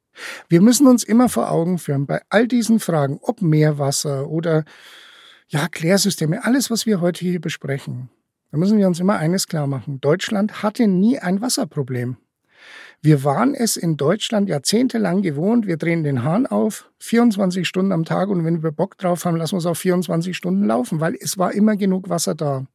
Wir 0.48 0.60
müssen 0.60 0.86
uns 0.86 1.04
immer 1.04 1.28
vor 1.28 1.50
Augen 1.50 1.78
führen, 1.78 2.06
bei 2.06 2.22
all 2.28 2.48
diesen 2.48 2.80
Fragen, 2.80 3.20
ob 3.22 3.42
Meerwasser 3.42 4.28
oder 4.28 4.64
ja, 5.48 5.68
Klärsysteme, 5.68 6.44
alles, 6.44 6.70
was 6.70 6.86
wir 6.86 7.00
heute 7.00 7.20
hier 7.20 7.40
besprechen, 7.40 8.08
da 8.50 8.58
müssen 8.58 8.78
wir 8.78 8.86
uns 8.86 9.00
immer 9.00 9.16
eines 9.16 9.46
klar 9.46 9.66
machen. 9.66 10.00
Deutschland 10.00 10.62
hatte 10.62 10.88
nie 10.88 11.18
ein 11.18 11.40
Wasserproblem. 11.40 12.16
Wir 13.02 13.24
waren 13.24 13.54
es 13.54 13.78
in 13.78 13.96
Deutschland 13.96 14.50
jahrzehntelang 14.50 15.22
gewohnt. 15.22 15.66
Wir 15.66 15.78
drehen 15.78 16.04
den 16.04 16.22
Hahn 16.22 16.46
auf, 16.46 16.90
24 16.98 17.66
Stunden 17.66 17.92
am 17.92 18.04
Tag 18.04 18.28
und 18.28 18.44
wenn 18.44 18.62
wir 18.62 18.72
Bock 18.72 18.98
drauf 18.98 19.24
haben, 19.24 19.36
lassen 19.36 19.54
wir 19.54 19.58
es 19.58 19.66
auch 19.66 19.76
24 19.76 20.36
Stunden 20.36 20.66
laufen, 20.66 21.00
weil 21.00 21.16
es 21.18 21.38
war 21.38 21.52
immer 21.52 21.76
genug 21.76 22.10
Wasser 22.10 22.34
da. 22.34 22.66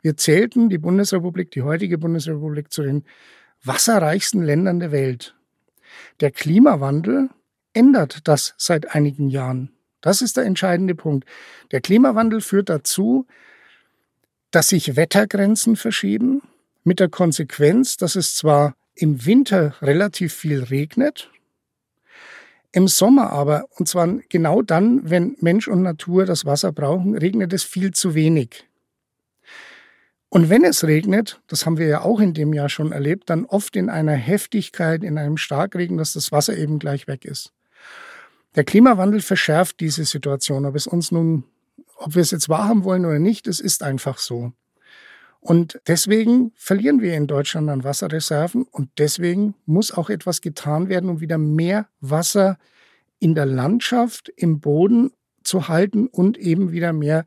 Wir 0.00 0.16
zählten 0.16 0.70
die 0.70 0.78
Bundesrepublik, 0.78 1.50
die 1.50 1.60
heutige 1.60 1.98
Bundesrepublik, 1.98 2.72
zu 2.72 2.82
den 2.82 3.04
wasserreichsten 3.62 4.42
Ländern 4.42 4.80
der 4.80 4.92
Welt. 4.92 5.34
Der 6.20 6.30
Klimawandel 6.30 7.28
ändert 7.74 8.26
das 8.28 8.54
seit 8.56 8.94
einigen 8.94 9.28
Jahren. 9.28 9.72
Das 10.00 10.22
ist 10.22 10.38
der 10.38 10.44
entscheidende 10.44 10.94
Punkt. 10.94 11.28
Der 11.70 11.82
Klimawandel 11.82 12.40
führt 12.40 12.70
dazu, 12.70 13.26
dass 14.50 14.68
sich 14.68 14.96
Wettergrenzen 14.96 15.76
verschieben, 15.76 16.40
mit 16.82 16.98
der 16.98 17.10
Konsequenz, 17.10 17.98
dass 17.98 18.16
es 18.16 18.34
zwar 18.34 18.74
im 19.00 19.24
Winter 19.24 19.74
relativ 19.80 20.34
viel 20.34 20.62
regnet, 20.62 21.30
im 22.72 22.86
Sommer 22.86 23.30
aber, 23.30 23.66
und 23.78 23.88
zwar 23.88 24.06
genau 24.28 24.62
dann, 24.62 25.08
wenn 25.08 25.36
Mensch 25.40 25.68
und 25.68 25.82
Natur 25.82 26.26
das 26.26 26.44
Wasser 26.44 26.70
brauchen, 26.70 27.16
regnet 27.16 27.52
es 27.52 27.64
viel 27.64 27.92
zu 27.92 28.14
wenig. 28.14 28.66
Und 30.28 30.50
wenn 30.50 30.64
es 30.64 30.84
regnet, 30.84 31.40
das 31.48 31.66
haben 31.66 31.78
wir 31.78 31.88
ja 31.88 32.02
auch 32.02 32.20
in 32.20 32.34
dem 32.34 32.52
Jahr 32.52 32.68
schon 32.68 32.92
erlebt, 32.92 33.30
dann 33.30 33.46
oft 33.46 33.74
in 33.74 33.88
einer 33.88 34.12
Heftigkeit, 34.12 35.02
in 35.02 35.18
einem 35.18 35.38
Starkregen, 35.38 35.96
dass 35.96 36.12
das 36.12 36.30
Wasser 36.30 36.56
eben 36.56 36.78
gleich 36.78 37.08
weg 37.08 37.24
ist. 37.24 37.52
Der 38.54 38.64
Klimawandel 38.64 39.22
verschärft 39.22 39.80
diese 39.80 40.04
Situation, 40.04 40.66
ob 40.66 40.76
es 40.76 40.86
uns 40.86 41.10
nun, 41.10 41.44
ob 41.96 42.14
wir 42.14 42.22
es 42.22 42.30
jetzt 42.32 42.48
wahrhaben 42.48 42.84
wollen 42.84 43.06
oder 43.06 43.18
nicht, 43.18 43.46
es 43.46 43.60
ist 43.60 43.82
einfach 43.82 44.18
so. 44.18 44.52
Und 45.40 45.80
deswegen 45.86 46.52
verlieren 46.54 47.00
wir 47.00 47.14
in 47.14 47.26
Deutschland 47.26 47.70
an 47.70 47.82
Wasserreserven 47.82 48.64
und 48.64 48.90
deswegen 48.98 49.54
muss 49.64 49.90
auch 49.90 50.10
etwas 50.10 50.42
getan 50.42 50.88
werden, 50.88 51.08
um 51.08 51.20
wieder 51.20 51.38
mehr 51.38 51.88
Wasser 52.00 52.58
in 53.18 53.34
der 53.34 53.46
Landschaft, 53.46 54.30
im 54.36 54.60
Boden 54.60 55.12
zu 55.42 55.68
halten 55.68 56.06
und 56.08 56.36
eben 56.36 56.72
wieder 56.72 56.92
mehr 56.92 57.24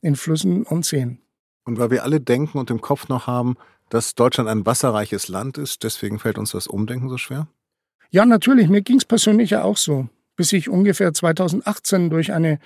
in 0.00 0.16
Flüssen 0.16 0.64
und 0.64 0.84
Seen. 0.84 1.18
Und 1.64 1.78
weil 1.78 1.90
wir 1.90 2.02
alle 2.02 2.20
denken 2.20 2.58
und 2.58 2.70
im 2.70 2.80
Kopf 2.80 3.08
noch 3.08 3.26
haben, 3.26 3.56
dass 3.88 4.14
Deutschland 4.14 4.48
ein 4.48 4.66
wasserreiches 4.66 5.28
Land 5.28 5.56
ist, 5.56 5.84
deswegen 5.84 6.18
fällt 6.18 6.38
uns 6.38 6.50
das 6.50 6.66
Umdenken 6.66 7.08
so 7.08 7.18
schwer? 7.18 7.46
Ja, 8.10 8.24
natürlich. 8.24 8.68
Mir 8.68 8.82
ging 8.82 8.96
es 8.96 9.04
persönlich 9.04 9.50
ja 9.50 9.62
auch 9.62 9.76
so. 9.76 10.08
Bis 10.36 10.52
ich 10.52 10.68
ungefähr 10.68 11.14
2018 11.14 12.10
durch 12.10 12.32
eine 12.32 12.58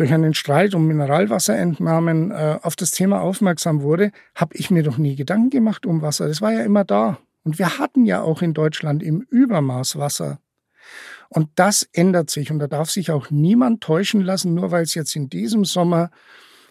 durch 0.00 0.12
einen 0.14 0.32
Streit 0.34 0.74
um 0.74 0.86
Mineralwasserentnahmen 0.86 2.30
äh, 2.30 2.58
auf 2.62 2.74
das 2.74 2.90
Thema 2.90 3.20
aufmerksam 3.20 3.82
wurde, 3.82 4.12
habe 4.34 4.56
ich 4.56 4.70
mir 4.70 4.82
doch 4.82 4.96
nie 4.96 5.14
Gedanken 5.14 5.50
gemacht 5.50 5.84
um 5.84 6.00
Wasser. 6.00 6.26
Das 6.26 6.40
war 6.40 6.52
ja 6.52 6.62
immer 6.62 6.84
da. 6.84 7.18
Und 7.44 7.58
wir 7.58 7.78
hatten 7.78 8.06
ja 8.06 8.22
auch 8.22 8.40
in 8.40 8.54
Deutschland 8.54 9.02
im 9.02 9.20
Übermaß 9.20 9.98
Wasser. 9.98 10.40
Und 11.28 11.50
das 11.54 11.86
ändert 11.92 12.30
sich. 12.30 12.50
Und 12.50 12.60
da 12.60 12.66
darf 12.66 12.90
sich 12.90 13.10
auch 13.10 13.30
niemand 13.30 13.82
täuschen 13.82 14.22
lassen, 14.22 14.54
nur 14.54 14.70
weil 14.70 14.82
es 14.84 14.94
jetzt 14.94 15.14
in 15.16 15.28
diesem 15.28 15.64
Sommer 15.66 16.10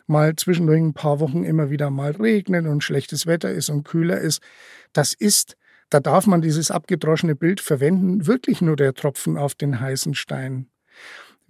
mal 0.08 0.36
zwischendurch 0.36 0.82
ein 0.82 0.94
paar 0.94 1.20
Wochen 1.20 1.44
immer 1.44 1.70
wieder 1.70 1.92
mal 1.92 2.12
regnet 2.12 2.66
und 2.66 2.84
schlechtes 2.84 3.28
Wetter 3.28 3.52
ist 3.52 3.70
und 3.70 3.84
kühler 3.84 4.20
ist. 4.20 4.42
Das 4.92 5.14
ist, 5.14 5.56
da 5.92 6.00
darf 6.00 6.26
man 6.26 6.42
dieses 6.42 6.72
abgedroschene 6.72 7.36
Bild 7.36 7.62
verwenden, 7.62 8.26
wirklich 8.26 8.60
nur 8.62 8.76
der 8.76 8.96
Tropfen 8.96 9.38
auf 9.38 9.54
den 9.54 9.80
heißen 9.80 10.16
Stein. 10.16 10.68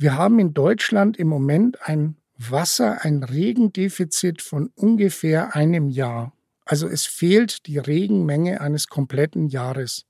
Wir 0.02 0.18
haben 0.18 0.40
in 0.40 0.54
Deutschland 0.54 1.18
im 1.18 1.28
Moment 1.28 1.78
ein 1.82 2.16
Wasser, 2.38 3.04
ein 3.04 3.22
Regendefizit 3.22 4.42
von 4.42 4.72
ungefähr 4.76 5.58
einem 5.58 5.90
Jahr. 5.90 6.32
Also 6.64 6.88
es 6.88 7.06
fehlt 7.06 7.68
die 7.68 7.80
Regenmenge 7.80 8.62
eines 8.62 8.88
kompletten 8.88 9.50
Jahres. 9.50 10.06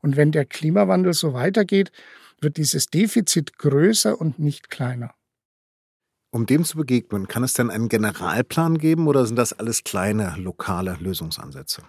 Und 0.00 0.16
wenn 0.16 0.32
der 0.32 0.46
Klimawandel 0.46 1.12
so 1.12 1.34
weitergeht, 1.34 1.92
wird 2.40 2.56
dieses 2.56 2.86
Defizit 2.86 3.58
größer 3.58 4.18
und 4.18 4.38
nicht 4.38 4.70
kleiner. 4.70 5.12
Um 6.30 6.46
dem 6.46 6.64
zu 6.64 6.78
begegnen, 6.78 7.28
kann 7.28 7.44
es 7.44 7.52
denn 7.52 7.68
einen 7.68 7.90
Generalplan 7.90 8.78
geben 8.78 9.06
oder 9.06 9.26
sind 9.26 9.36
das 9.36 9.52
alles 9.52 9.84
kleine 9.84 10.34
lokale 10.38 10.96
Lösungsansätze? 10.98 11.82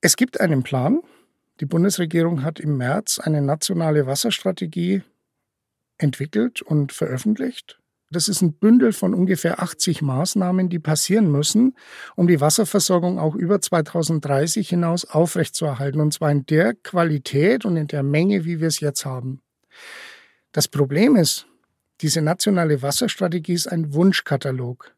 Es 0.00 0.14
gibt 0.16 0.40
einen 0.40 0.62
Plan. 0.62 1.00
Die 1.58 1.66
Bundesregierung 1.66 2.44
hat 2.44 2.60
im 2.60 2.76
März 2.76 3.18
eine 3.18 3.42
nationale 3.42 4.06
Wasserstrategie 4.06 5.02
entwickelt 6.02 6.62
und 6.62 6.92
veröffentlicht. 6.92 7.78
Das 8.10 8.28
ist 8.28 8.42
ein 8.42 8.52
Bündel 8.52 8.92
von 8.92 9.14
ungefähr 9.14 9.62
80 9.62 10.02
Maßnahmen, 10.02 10.68
die 10.68 10.78
passieren 10.78 11.32
müssen, 11.32 11.74
um 12.14 12.26
die 12.26 12.42
Wasserversorgung 12.42 13.18
auch 13.18 13.34
über 13.34 13.60
2030 13.60 14.68
hinaus 14.68 15.06
aufrechtzuerhalten. 15.06 16.00
Und 16.00 16.12
zwar 16.12 16.30
in 16.30 16.44
der 16.44 16.74
Qualität 16.74 17.64
und 17.64 17.76
in 17.76 17.86
der 17.86 18.02
Menge, 18.02 18.44
wie 18.44 18.60
wir 18.60 18.68
es 18.68 18.80
jetzt 18.80 19.06
haben. 19.06 19.40
Das 20.52 20.68
Problem 20.68 21.16
ist, 21.16 21.46
diese 22.02 22.20
nationale 22.20 22.82
Wasserstrategie 22.82 23.54
ist 23.54 23.68
ein 23.68 23.94
Wunschkatalog. 23.94 24.94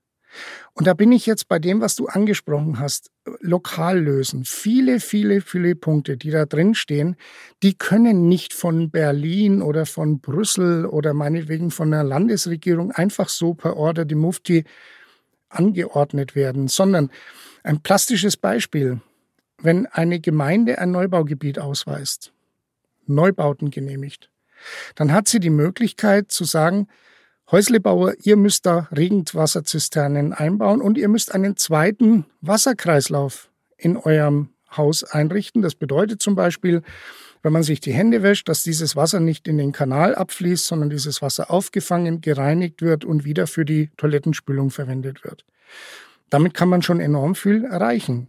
Und 0.72 0.86
da 0.86 0.94
bin 0.94 1.12
ich 1.12 1.26
jetzt 1.26 1.48
bei 1.48 1.58
dem, 1.58 1.80
was 1.80 1.94
du 1.96 2.06
angesprochen 2.06 2.78
hast, 2.78 3.10
lokal 3.40 4.00
lösen. 4.00 4.44
Viele, 4.44 5.00
viele, 5.00 5.40
viele 5.40 5.74
Punkte, 5.76 6.16
die 6.16 6.30
da 6.30 6.46
drin 6.46 6.74
stehen, 6.74 7.16
die 7.62 7.74
können 7.74 8.28
nicht 8.28 8.52
von 8.52 8.90
Berlin 8.90 9.62
oder 9.62 9.86
von 9.86 10.20
Brüssel 10.20 10.86
oder 10.86 11.14
meinetwegen 11.14 11.70
von 11.70 11.90
der 11.90 12.04
Landesregierung 12.04 12.90
einfach 12.90 13.28
so 13.28 13.54
per 13.54 13.76
Order 13.76 14.04
die 14.04 14.16
Mufti 14.16 14.64
angeordnet 15.48 16.34
werden, 16.34 16.68
sondern 16.68 17.10
ein 17.62 17.80
plastisches 17.80 18.36
Beispiel. 18.36 19.00
Wenn 19.58 19.86
eine 19.86 20.20
Gemeinde 20.20 20.78
ein 20.78 20.90
Neubaugebiet 20.90 21.58
ausweist, 21.58 22.32
Neubauten 23.06 23.70
genehmigt, 23.70 24.30
dann 24.94 25.12
hat 25.12 25.28
sie 25.28 25.40
die 25.40 25.50
Möglichkeit 25.50 26.30
zu 26.30 26.44
sagen, 26.44 26.88
Häuslebauer, 27.50 28.14
ihr 28.22 28.36
müsst 28.36 28.64
da 28.66 28.88
Regenwasserzisternen 28.96 30.32
einbauen 30.32 30.80
und 30.80 30.96
ihr 30.96 31.08
müsst 31.08 31.34
einen 31.34 31.56
zweiten 31.56 32.24
Wasserkreislauf 32.40 33.50
in 33.76 33.96
eurem 33.96 34.48
Haus 34.76 35.04
einrichten. 35.04 35.62
Das 35.62 35.74
bedeutet 35.74 36.22
zum 36.22 36.34
Beispiel, 36.34 36.82
wenn 37.42 37.52
man 37.52 37.62
sich 37.62 37.80
die 37.80 37.92
Hände 37.92 38.22
wäscht, 38.22 38.48
dass 38.48 38.62
dieses 38.62 38.96
Wasser 38.96 39.20
nicht 39.20 39.46
in 39.46 39.58
den 39.58 39.72
Kanal 39.72 40.14
abfließt, 40.14 40.66
sondern 40.66 40.88
dieses 40.88 41.20
Wasser 41.20 41.50
aufgefangen, 41.50 42.22
gereinigt 42.22 42.80
wird 42.80 43.04
und 43.04 43.24
wieder 43.26 43.46
für 43.46 43.66
die 43.66 43.90
Toilettenspülung 43.98 44.70
verwendet 44.70 45.24
wird. 45.24 45.44
Damit 46.30 46.54
kann 46.54 46.70
man 46.70 46.80
schon 46.80 47.00
enorm 47.00 47.34
viel 47.34 47.64
erreichen. 47.64 48.28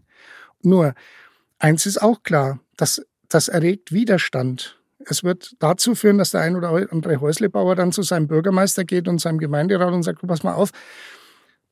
Nur, 0.61 0.93
eins 1.57 1.85
ist 1.85 2.01
auch 2.01 2.23
klar, 2.23 2.59
dass 2.75 3.05
das 3.29 3.47
erregt 3.47 3.93
Widerstand. 3.93 4.77
Es 5.07 5.23
wird 5.23 5.55
dazu 5.59 5.95
führen, 5.95 6.17
dass 6.17 6.31
der 6.31 6.41
ein 6.41 6.55
oder 6.55 6.69
andere 6.69 7.21
Häuslebauer 7.21 7.75
dann 7.75 7.91
zu 7.91 8.01
seinem 8.01 8.27
Bürgermeister 8.27 8.83
geht 8.83 9.07
und 9.07 9.19
seinem 9.19 9.37
Gemeinderat 9.37 9.93
und 9.93 10.03
sagt, 10.03 10.25
pass 10.25 10.43
mal 10.43 10.53
auf, 10.53 10.71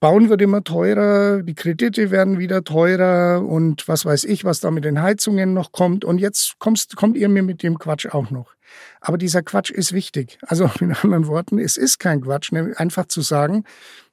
Bauen 0.04 0.28
wird 0.28 0.42
immer 0.42 0.66
teurer, 0.66 1.44
die 1.44 1.56
Kredite 1.56 2.12
werden 2.12 2.38
wieder 2.38 2.66
teurer 2.66 3.42
und 3.42 3.88
was 3.88 4.06
weiß 4.06 4.26
ich, 4.26 4.44
was 4.44 4.60
da 4.60 4.70
mit 4.70 4.84
den 4.84 5.02
Heizungen 5.02 5.54
noch 5.54 5.72
kommt. 5.72 6.04
Und 6.04 6.18
jetzt 6.18 6.56
kommst, 6.60 6.98
kommt 6.98 7.16
ihr 7.16 7.30
mir 7.30 7.42
mit 7.42 7.64
dem 7.64 7.80
Quatsch 7.80 8.08
auch 8.08 8.30
noch. 8.30 8.54
Aber 9.00 9.18
dieser 9.18 9.44
Quatsch 9.44 9.72
ist 9.72 9.94
wichtig. 9.94 10.40
Also 10.46 10.70
mit 10.82 11.06
anderen 11.06 11.28
Worten, 11.28 11.58
es 11.58 11.78
ist 11.78 12.00
kein 12.00 12.20
Quatsch, 12.20 12.52
einfach 12.52 13.06
zu 13.06 13.22
sagen, 13.22 13.64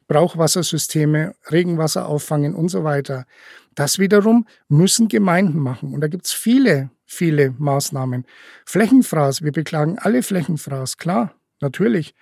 Brauchwassersysteme, 0.07 1.35
Regenwasser 1.51 2.07
auffangen 2.07 2.55
und 2.55 2.69
so 2.69 2.85
weiter. 2.85 3.27
Das 3.75 3.99
wiederum 3.99 4.47
müssen 4.69 5.09
Gemeinden 5.09 5.59
machen. 5.59 5.93
Und 5.93 6.03
da 6.03 6.07
gibt 6.07 6.27
es 6.27 6.33
viele 6.33 6.91
viele 7.11 7.55
Maßnahmen. 7.59 8.25
Flächenfraß, 8.65 9.43
wir 9.43 9.53
beklagen 9.53 9.99
alle 9.99 10.23
Flächenfraß, 10.23 10.97
klar, 10.97 11.35
natürlich. 11.61 12.15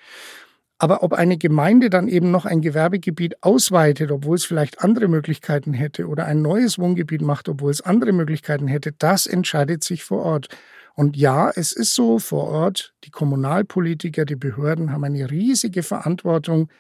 Aber 0.79 1.03
ob 1.03 1.13
eine 1.13 1.37
Gemeinde 1.37 1.91
dann 1.91 2.09
eben 2.09 2.31
noch 2.31 2.47
ein 2.47 2.61
Gewerbegebiet 2.61 3.43
ausweitet, 3.43 4.11
obwohl 4.13 4.37
es 4.37 4.45
vielleicht 4.45 4.81
andere 4.81 5.09
Möglichkeiten 5.09 5.73
hätte, 5.73 6.07
oder 6.07 6.25
ein 6.25 6.41
neues 6.41 6.79
Wohngebiet 6.79 7.21
macht, 7.21 7.49
obwohl 7.49 7.71
es 7.71 7.81
andere 7.81 8.13
Möglichkeiten 8.13 8.69
hätte, 8.69 8.93
das 8.93 9.27
entscheidet 9.27 9.83
sich 9.83 10.05
vor 10.05 10.23
Ort. 10.23 10.49
Und 10.95 11.17
ja, 11.17 11.51
es 11.51 11.73
ist 11.73 11.95
so 11.95 12.19
vor 12.19 12.45
Ort, 12.45 12.95
die 13.05 13.11
Kommunalpolitiker, 13.11 14.25
die 14.25 14.37
Behörden 14.37 14.93
haben 14.93 15.05
eine 15.05 15.31
riesige 15.31 15.83
Verantwortung, 15.83 16.71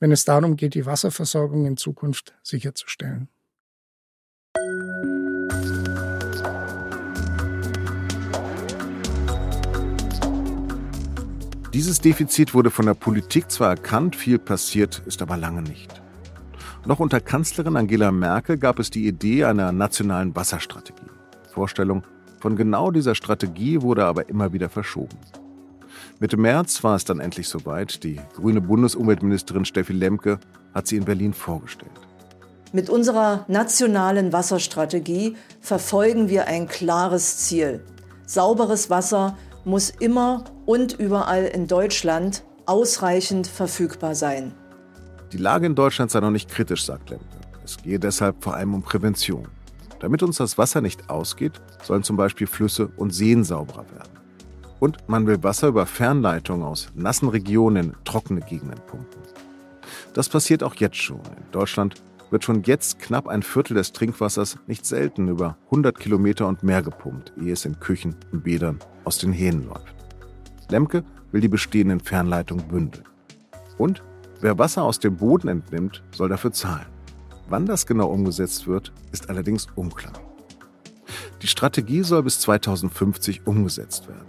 wenn 0.00 0.12
es 0.12 0.24
darum 0.24 0.56
geht, 0.56 0.74
die 0.74 0.86
Wasserversorgung 0.86 1.66
in 1.66 1.76
Zukunft 1.76 2.34
sicherzustellen. 2.42 3.28
Dieses 11.74 12.00
Defizit 12.00 12.54
wurde 12.54 12.70
von 12.70 12.86
der 12.86 12.94
Politik 12.94 13.50
zwar 13.50 13.68
erkannt, 13.68 14.16
viel 14.16 14.38
passiert 14.38 15.02
ist 15.04 15.20
aber 15.20 15.36
lange 15.36 15.60
nicht. 15.60 16.00
Noch 16.86 16.98
unter 16.98 17.20
Kanzlerin 17.20 17.76
Angela 17.76 18.10
Merkel 18.10 18.56
gab 18.56 18.78
es 18.78 18.88
die 18.88 19.06
Idee 19.06 19.44
einer 19.44 19.70
nationalen 19.70 20.34
Wasserstrategie. 20.34 21.10
Vorstellung 21.52 22.04
von 22.40 22.56
genau 22.56 22.90
dieser 22.90 23.14
Strategie 23.14 23.82
wurde 23.82 24.06
aber 24.06 24.30
immer 24.30 24.54
wieder 24.54 24.70
verschoben. 24.70 25.18
Mitte 26.20 26.38
März 26.38 26.82
war 26.84 26.96
es 26.96 27.04
dann 27.04 27.20
endlich 27.20 27.48
soweit. 27.48 28.02
Die 28.02 28.18
grüne 28.34 28.62
Bundesumweltministerin 28.62 29.66
Steffi 29.66 29.92
Lemke 29.92 30.40
hat 30.72 30.86
sie 30.86 30.96
in 30.96 31.04
Berlin 31.04 31.34
vorgestellt. 31.34 31.92
Mit 32.72 32.88
unserer 32.88 33.44
nationalen 33.46 34.32
Wasserstrategie 34.32 35.36
verfolgen 35.60 36.30
wir 36.30 36.46
ein 36.46 36.66
klares 36.66 37.38
Ziel. 37.38 37.84
Sauberes 38.24 38.88
Wasser 38.88 39.36
muss 39.64 39.90
immer 39.90 40.44
und 40.66 40.98
überall 40.98 41.44
in 41.44 41.66
Deutschland 41.66 42.44
ausreichend 42.66 43.46
verfügbar 43.46 44.14
sein. 44.14 44.52
Die 45.32 45.38
Lage 45.38 45.66
in 45.66 45.74
Deutschland 45.74 46.10
sei 46.10 46.20
noch 46.20 46.30
nicht 46.30 46.50
kritisch, 46.50 46.84
sagt 46.84 47.10
Lemke. 47.10 47.26
Es 47.64 47.76
gehe 47.76 47.98
deshalb 47.98 48.42
vor 48.42 48.54
allem 48.54 48.74
um 48.74 48.82
Prävention. 48.82 49.48
Damit 50.00 50.22
uns 50.22 50.36
das 50.36 50.56
Wasser 50.58 50.80
nicht 50.80 51.10
ausgeht, 51.10 51.52
sollen 51.82 52.02
zum 52.02 52.16
Beispiel 52.16 52.46
Flüsse 52.46 52.88
und 52.96 53.10
Seen 53.10 53.44
sauberer 53.44 53.84
werden. 53.90 54.18
Und 54.80 55.08
man 55.08 55.26
will 55.26 55.42
Wasser 55.42 55.68
über 55.68 55.86
Fernleitungen 55.86 56.64
aus 56.64 56.88
nassen 56.94 57.28
Regionen 57.28 57.90
in 57.90 57.94
trockene 58.04 58.40
Gegenden 58.40 58.78
pumpen. 58.86 59.20
Das 60.14 60.28
passiert 60.28 60.62
auch 60.62 60.74
jetzt 60.76 60.96
schon. 60.96 61.18
In 61.18 61.50
Deutschland 61.52 61.94
wird 62.30 62.44
schon 62.44 62.62
jetzt 62.62 62.98
knapp 62.98 63.28
ein 63.28 63.42
Viertel 63.42 63.74
des 63.74 63.92
Trinkwassers 63.92 64.58
nicht 64.66 64.84
selten 64.84 65.28
über 65.28 65.56
100 65.66 65.98
Kilometer 65.98 66.46
und 66.46 66.62
mehr 66.62 66.82
gepumpt, 66.82 67.32
ehe 67.40 67.52
es 67.52 67.64
in 67.64 67.80
Küchen 67.80 68.16
und 68.32 68.44
Bädern 68.44 68.78
aus 69.04 69.18
den 69.18 69.32
Hähnen 69.32 69.66
läuft. 69.66 69.94
Lemke 70.70 71.04
will 71.32 71.40
die 71.40 71.48
bestehenden 71.48 72.00
Fernleitungen 72.00 72.68
bündeln. 72.68 73.04
Und 73.78 74.02
wer 74.40 74.58
Wasser 74.58 74.82
aus 74.82 74.98
dem 74.98 75.16
Boden 75.16 75.48
entnimmt, 75.48 76.02
soll 76.10 76.28
dafür 76.28 76.52
zahlen. 76.52 76.86
Wann 77.48 77.66
das 77.66 77.86
genau 77.86 78.08
umgesetzt 78.08 78.66
wird, 78.66 78.92
ist 79.12 79.30
allerdings 79.30 79.66
unklar. 79.74 80.12
Die 81.40 81.46
Strategie 81.46 82.02
soll 82.02 82.22
bis 82.24 82.40
2050 82.40 83.46
umgesetzt 83.46 84.08
werden. 84.08 84.26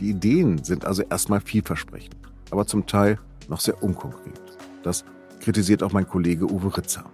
Die 0.00 0.10
Ideen 0.10 0.62
sind 0.62 0.84
also 0.84 1.02
erstmal 1.02 1.40
vielversprechend, 1.40 2.16
aber 2.50 2.66
zum 2.66 2.86
Teil 2.86 3.18
noch 3.48 3.60
sehr 3.60 3.82
unkonkret. 3.82 4.40
Das 4.82 5.04
kritisiert 5.40 5.82
auch 5.82 5.92
mein 5.92 6.08
Kollege 6.08 6.50
Uwe 6.50 6.76
Ritzer. 6.76 7.04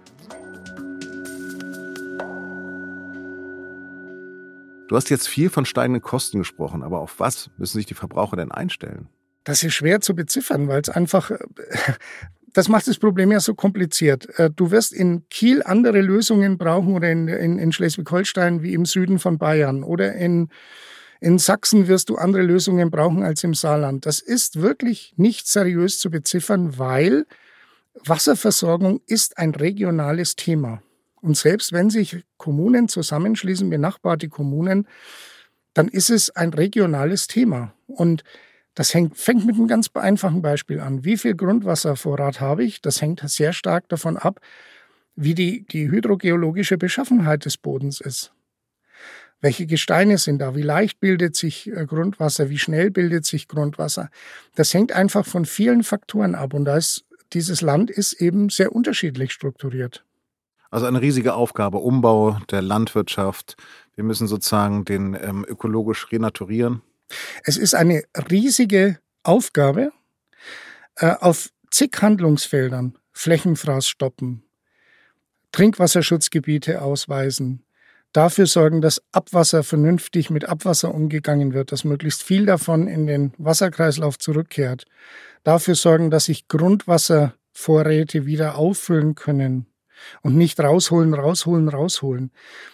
Du 4.87 4.95
hast 4.95 5.09
jetzt 5.09 5.27
viel 5.27 5.49
von 5.49 5.65
steigenden 5.65 6.01
Kosten 6.01 6.37
gesprochen, 6.37 6.83
aber 6.83 6.99
auf 6.99 7.19
was 7.19 7.49
müssen 7.57 7.77
sich 7.77 7.87
die 7.87 7.95
Verbraucher 7.95 8.37
denn 8.37 8.51
einstellen? 8.51 9.09
Das 9.43 9.63
ist 9.63 9.73
schwer 9.73 10.01
zu 10.01 10.15
beziffern, 10.15 10.67
weil 10.67 10.81
es 10.81 10.89
einfach, 10.89 11.31
äh, 11.31 11.37
das 12.53 12.69
macht 12.69 12.87
das 12.87 12.97
Problem 12.97 13.31
ja 13.31 13.39
so 13.39 13.55
kompliziert. 13.55 14.27
Äh, 14.37 14.51
du 14.55 14.71
wirst 14.71 14.93
in 14.93 15.27
Kiel 15.29 15.63
andere 15.63 16.01
Lösungen 16.01 16.57
brauchen 16.57 16.93
oder 16.93 17.11
in, 17.11 17.27
in, 17.27 17.59
in 17.59 17.71
Schleswig-Holstein 17.71 18.61
wie 18.61 18.73
im 18.73 18.85
Süden 18.85 19.19
von 19.19 19.37
Bayern 19.37 19.83
oder 19.83 20.13
in, 20.13 20.49
in 21.19 21.39
Sachsen 21.39 21.87
wirst 21.87 22.09
du 22.09 22.17
andere 22.17 22.43
Lösungen 22.43 22.91
brauchen 22.91 23.23
als 23.23 23.43
im 23.43 23.55
Saarland. 23.55 24.05
Das 24.05 24.19
ist 24.19 24.61
wirklich 24.61 25.13
nicht 25.17 25.47
seriös 25.47 25.99
zu 25.99 26.11
beziffern, 26.11 26.77
weil 26.77 27.25
Wasserversorgung 28.03 29.01
ist 29.07 29.37
ein 29.37 29.55
regionales 29.55 30.35
Thema. 30.35 30.81
Und 31.25 31.35
selbst 31.35 31.73
wenn 31.73 31.89
sich 31.89 32.23
Kommunen 32.37 32.87
zusammenschließen, 32.87 33.67
benachbarte 33.67 34.29
Kommunen, 34.29 34.87
dann 35.73 35.87
ist 35.87 36.11
es 36.11 36.29
ein 36.29 36.53
regionales 36.53 37.25
Thema. 37.25 37.73
Und 37.87 38.23
das 38.75 38.93
hängt, 38.93 39.17
fängt 39.17 39.43
mit 39.43 39.55
einem 39.55 39.67
ganz 39.67 39.89
einfachen 39.95 40.43
Beispiel 40.43 40.79
an. 40.79 41.03
Wie 41.03 41.17
viel 41.17 41.35
Grundwasservorrat 41.35 42.41
habe 42.41 42.63
ich? 42.63 42.79
Das 42.79 43.01
hängt 43.01 43.27
sehr 43.27 43.53
stark 43.53 43.89
davon 43.89 44.17
ab, 44.17 44.39
wie 45.15 45.33
die, 45.33 45.65
die 45.65 45.89
hydrogeologische 45.89 46.77
Beschaffenheit 46.77 47.45
des 47.45 47.57
Bodens 47.57 48.01
ist. 48.01 48.31
Welche 49.41 49.65
Gesteine 49.65 50.19
sind 50.19 50.39
da? 50.39 50.55
Wie 50.55 50.61
leicht 50.61 50.99
bildet 50.99 51.35
sich 51.35 51.71
äh, 51.71 51.87
Grundwasser? 51.87 52.51
Wie 52.51 52.59
schnell 52.59 52.91
bildet 52.91 53.25
sich 53.25 53.47
Grundwasser? 53.47 54.11
Das 54.53 54.75
hängt 54.75 54.91
einfach 54.91 55.25
von 55.25 55.45
vielen 55.45 55.81
Faktoren 55.81 56.35
ab. 56.35 56.53
Und 56.53 56.65
da 56.65 56.77
ist, 56.77 57.03
dieses 57.33 57.61
Land 57.61 57.89
ist 57.89 58.13
eben 58.13 58.49
sehr 58.49 58.75
unterschiedlich 58.75 59.31
strukturiert. 59.31 60.05
Also 60.75 60.87
eine 60.87 60.99
riesige 60.99 61.35
Aufgabe, 61.35 61.77
Umbau 61.77 62.37
der 62.51 62.61
Landwirtschaft. 62.61 63.55
Wir 63.95 64.03
müssen 64.03 64.27
sozusagen 64.27 64.83
den 64.83 65.13
ähm, 65.13 65.45
ökologisch 65.47 66.11
renaturieren. 66.11 66.81
Es 67.45 67.55
ist 67.55 67.73
eine 67.73 68.03
riesige 68.29 68.99
Aufgabe 69.23 69.93
äh, 70.97 71.15
auf 71.21 71.47
zig 71.71 71.91
Handlungsfeldern. 72.01 72.97
Flächenfraß 73.13 73.87
stoppen, 73.87 74.43
Trinkwasserschutzgebiete 75.53 76.81
ausweisen, 76.81 77.63
dafür 78.11 78.45
sorgen, 78.45 78.81
dass 78.81 79.01
Abwasser 79.13 79.63
vernünftig 79.63 80.29
mit 80.29 80.43
Abwasser 80.43 80.93
umgegangen 80.93 81.53
wird, 81.53 81.71
dass 81.71 81.85
möglichst 81.85 82.21
viel 82.21 82.45
davon 82.45 82.89
in 82.89 83.07
den 83.07 83.31
Wasserkreislauf 83.37 84.19
zurückkehrt, 84.19 84.83
dafür 85.45 85.75
sorgen, 85.75 86.11
dass 86.11 86.25
sich 86.25 86.49
Grundwasservorräte 86.49 88.25
wieder 88.25 88.57
auffüllen 88.57 89.15
können, 89.15 89.67
und 90.21 90.35
nicht 90.35 90.59
rausholen, 90.59 91.13
rausholen, 91.13 91.69
rausholen. 91.69 92.31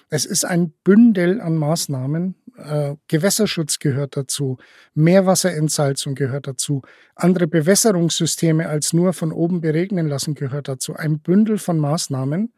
Es 0.10 0.26
ist 0.26 0.46
ein 0.46 0.72
Bündel 0.84 1.42
an 1.42 1.58
Maßnahmen. 1.58 2.36
Äh, 2.58 2.96
Gewässerschutz 3.08 3.80
gehört 3.80 4.18
dazu, 4.18 4.58
Meerwasserentsalzung 4.94 6.16
gehört 6.16 6.48
dazu, 6.48 6.82
andere 7.16 7.48
Bewässerungssysteme 7.48 8.68
als 8.68 8.94
nur 8.94 9.14
von 9.14 9.32
oben 9.32 9.62
beregnen 9.62 10.08
lassen 10.08 10.36
gehört 10.36 10.68
dazu. 10.68 10.96
Ein 10.96 11.20
Bündel 11.20 11.58
von 11.58 11.80
Maßnahmen. 11.80 12.54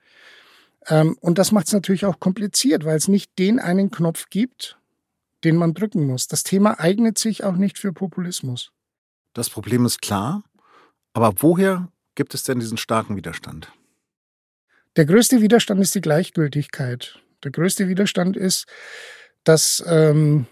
Ähm, 0.88 1.18
und 1.22 1.38
das 1.38 1.52
macht 1.52 1.68
es 1.68 1.74
natürlich 1.74 2.06
auch 2.06 2.20
kompliziert, 2.20 2.86
weil 2.86 2.98
es 2.98 3.08
nicht 3.08 3.38
den 3.40 3.60
einen 3.60 3.92
Knopf 3.92 4.30
gibt, 4.30 4.78
den 5.44 5.56
man 5.56 5.74
drücken 5.74 6.06
muss. 6.06 6.28
Das 6.28 6.44
Thema 6.44 6.80
eignet 6.80 7.18
sich 7.18 7.44
auch 7.44 7.56
nicht 7.56 7.78
für 7.78 7.94
Populismus. 7.94 8.72
Das 9.34 9.50
Problem 9.50 9.86
ist 9.86 10.02
klar, 10.02 10.44
aber 11.14 11.34
woher 11.38 11.90
gibt 12.16 12.34
es 12.34 12.44
denn 12.44 12.60
diesen 12.60 12.78
starken 12.78 13.16
Widerstand? 13.16 13.72
Der 14.96 15.06
größte 15.06 15.42
Widerstand 15.42 15.82
ist 15.82 15.96
die 15.96 16.02
Gleichgültigkeit. 16.02 17.20
Der 17.44 17.52
größte 17.52 17.88
Widerstand 17.88 18.38
ist, 18.38 18.66
dass 19.44 19.84
ähm, 19.88 20.46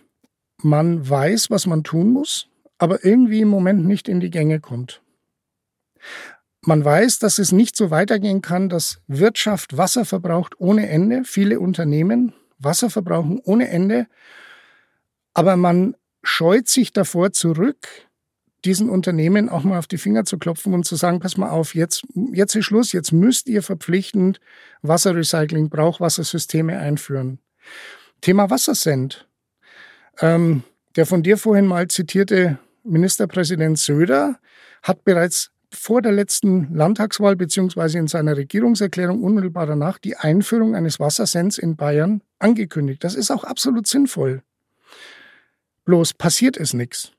man 0.58 1.08
weiß, 1.08 1.50
was 1.52 1.68
man 1.68 1.84
tun 1.84 2.12
muss, 2.12 2.48
aber 2.78 3.06
irgendwie 3.06 3.42
im 3.42 3.48
Moment 3.48 3.86
nicht 3.86 4.10
in 4.10 4.20
die 4.20 4.32
Gänge 4.32 4.60
kommt. 4.60 5.02
Man 6.62 6.84
weiß, 6.84 7.20
dass 7.20 7.40
es 7.40 7.52
nicht 7.52 7.76
so 7.76 7.92
weitergehen 7.92 8.42
kann, 8.42 8.70
dass 8.70 9.02
Wirtschaft 9.08 9.78
Wasser 9.78 10.06
verbraucht 10.06 10.60
ohne 10.60 10.90
Ende, 10.90 11.24
viele 11.24 11.60
Unternehmen 11.60 12.34
Wasser 12.64 12.90
verbrauchen 12.90 13.40
ohne 13.44 13.70
Ende, 13.70 14.08
aber 15.34 15.56
man 15.56 15.96
scheut 16.24 16.68
sich 16.68 16.94
davor 16.94 17.32
zurück, 17.32 17.88
diesen 18.66 18.90
Unternehmen 18.90 19.50
auch 19.50 19.64
mal 19.64 19.80
auf 19.80 19.88
die 19.88 19.98
Finger 19.98 20.26
zu 20.26 20.38
klopfen 20.38 20.74
und 20.74 20.86
zu 20.86 20.96
sagen, 20.96 21.20
pass 21.20 21.38
mal 21.38 21.50
auf, 21.50 21.74
jetzt, 21.76 22.04
jetzt 22.32 22.56
ist 22.56 22.66
Schluss, 22.66 22.92
jetzt 22.92 23.12
müsst 23.12 23.48
ihr 23.50 23.64
verpflichtend 23.64 24.40
Wasserrecycling, 24.82 25.70
Brauchwassersysteme 25.70 26.78
einführen. 26.78 27.40
Thema 28.22 28.50
Wassersend. 28.50 29.28
Ähm, 30.20 30.64
der 30.96 31.06
von 31.06 31.24
dir 31.24 31.38
vorhin 31.38 31.66
mal 31.66 31.88
zitierte 31.88 32.60
Ministerpräsident 32.84 33.80
Söder 33.80 34.40
hat 34.84 35.04
bereits 35.04 35.52
vor 35.74 36.02
der 36.02 36.12
letzten 36.12 36.74
Landtagswahl 36.74 37.36
beziehungsweise 37.36 37.98
in 37.98 38.08
seiner 38.08 38.36
Regierungserklärung 38.36 39.24
unmittelbar 39.24 39.66
danach 39.66 40.00
die 40.00 40.18
Einführung 40.18 40.76
eines 40.76 41.00
Wassersends 41.00 41.58
in 41.58 41.78
Bayern 41.78 42.22
angekündigt. 42.40 43.04
Das 43.04 43.16
ist 43.16 43.32
auch 43.32 43.44
absolut 43.44 43.88
sinnvoll. 43.88 44.44
Bloß 45.86 46.14
passiert 46.14 46.58
es 46.58 46.74
nichts. 46.74 47.14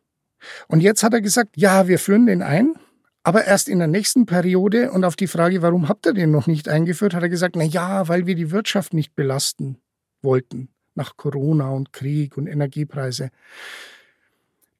Und 0.68 0.80
jetzt 0.80 1.02
hat 1.02 1.14
er 1.14 1.20
gesagt, 1.20 1.56
ja, 1.56 1.88
wir 1.88 1.98
führen 1.98 2.26
den 2.26 2.42
ein, 2.42 2.74
aber 3.22 3.44
erst 3.44 3.68
in 3.68 3.78
der 3.78 3.88
nächsten 3.88 4.26
Periode. 4.26 4.90
Und 4.90 5.04
auf 5.04 5.16
die 5.16 5.26
Frage, 5.26 5.62
warum 5.62 5.88
habt 5.88 6.06
ihr 6.06 6.14
den 6.14 6.30
noch 6.30 6.46
nicht 6.46 6.68
eingeführt, 6.68 7.14
hat 7.14 7.22
er 7.22 7.28
gesagt, 7.28 7.56
na 7.56 7.64
ja, 7.64 8.08
weil 8.08 8.26
wir 8.26 8.34
die 8.34 8.50
Wirtschaft 8.50 8.94
nicht 8.94 9.14
belasten 9.14 9.78
wollten 10.22 10.68
nach 10.94 11.16
Corona 11.16 11.70
und 11.70 11.92
Krieg 11.92 12.36
und 12.36 12.46
Energiepreise. 12.46 13.30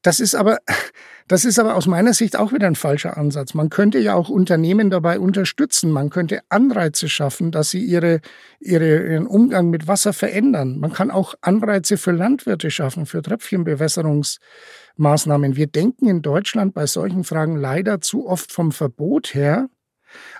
Das 0.03 0.19
ist 0.19 0.35
aber, 0.35 0.59
das 1.29 1.45
ist 1.45 1.59
aber 1.59 1.77
aus 1.77 1.87
meiner 1.87 2.13
Sicht 2.13 2.37
auch 2.37 2.53
wieder 2.53 2.67
ein 2.67 2.75
falscher 2.75 3.17
Ansatz. 3.17 3.55
Man 3.55 3.71
könnte 3.71 3.99
ja 3.99 4.15
auch 4.15 4.29
Unternehmen 4.29 4.91
dabei 4.91 5.21
unterstützen. 5.21 5.91
Man 5.91 6.11
könnte 6.11 6.41
Anreize 6.49 7.09
schaffen, 7.09 7.53
dass 7.53 7.71
sie 7.71 7.85
ihre, 7.85 8.21
ihre, 8.59 9.07
ihren 9.07 9.27
Umgang 9.27 9.71
mit 9.71 9.87
Wasser 9.87 10.13
verändern. 10.13 10.79
Man 10.79 10.93
kann 10.93 11.11
auch 11.11 11.35
Anreize 11.41 11.97
für 11.97 12.11
Landwirte 12.11 12.71
schaffen, 12.71 13.07
für 13.07 13.23
Tröpfchenbewässerungsmaßnahmen. 14.97 15.57
Wir 15.57 15.67
denken 15.67 16.09
in 16.09 16.23
Deutschland 16.23 16.75
bei 16.75 16.87
solchen 16.87 17.25
Fragen 17.25 17.57
leider 17.57 18.01
zu 18.01 18.29
oft 18.29 18.53
vom 18.53 18.73
Verbot 18.73 19.35
her, 19.35 19.69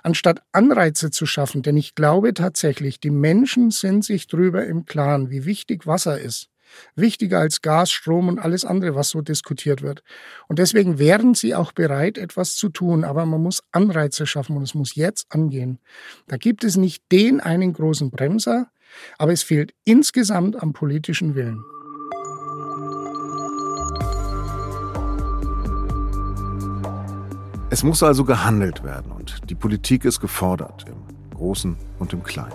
anstatt 0.03 0.41
Anreize 0.51 1.11
zu 1.11 1.25
schaffen. 1.25 1.61
Denn 1.61 1.77
ich 1.77 1.95
glaube 1.95 2.33
tatsächlich, 2.33 2.99
die 2.99 3.09
Menschen 3.09 3.71
sind 3.71 4.05
sich 4.05 4.27
darüber 4.27 4.65
im 4.65 4.85
Klaren, 4.85 5.29
wie 5.29 5.45
wichtig 5.45 5.87
Wasser 5.87 6.19
ist. 6.19 6.49
Wichtiger 6.95 7.39
als 7.39 7.61
Gas, 7.61 7.91
Strom 7.91 8.27
und 8.29 8.39
alles 8.39 8.65
andere, 8.65 8.95
was 8.95 9.09
so 9.09 9.21
diskutiert 9.21 9.83
wird. 9.83 10.01
Und 10.47 10.57
deswegen 10.57 10.97
wären 10.97 11.35
sie 11.35 11.53
auch 11.53 11.71
bereit, 11.71 12.17
etwas 12.17 12.55
zu 12.55 12.69
tun. 12.69 13.03
Aber 13.03 13.27
man 13.27 13.43
muss 13.43 13.61
Anreize 13.71 14.25
schaffen 14.25 14.57
und 14.57 14.63
es 14.63 14.73
muss 14.73 14.95
jetzt 14.95 15.27
angehen. 15.29 15.79
Da 16.27 16.37
gibt 16.37 16.63
es 16.63 16.75
nicht 16.75 17.03
den 17.11 17.41
einen 17.41 17.73
großen 17.73 18.09
Bremser, 18.09 18.71
aber 19.19 19.33
es 19.33 19.43
fehlt 19.43 19.73
insgesamt 19.83 20.61
am 20.61 20.73
politischen 20.73 21.35
Willen. 21.35 21.63
Es 27.73 27.81
muss 27.81 28.03
also 28.03 28.23
gehandelt 28.23 28.83
werden 28.83 29.11
und 29.11 29.49
die 29.49 29.55
Politik 29.55 30.05
ist 30.05 30.19
gefordert, 30.19 30.85
im 30.87 31.35
Großen 31.35 31.75
und 31.97 32.13
im 32.13 32.21
Kleinen. 32.21 32.53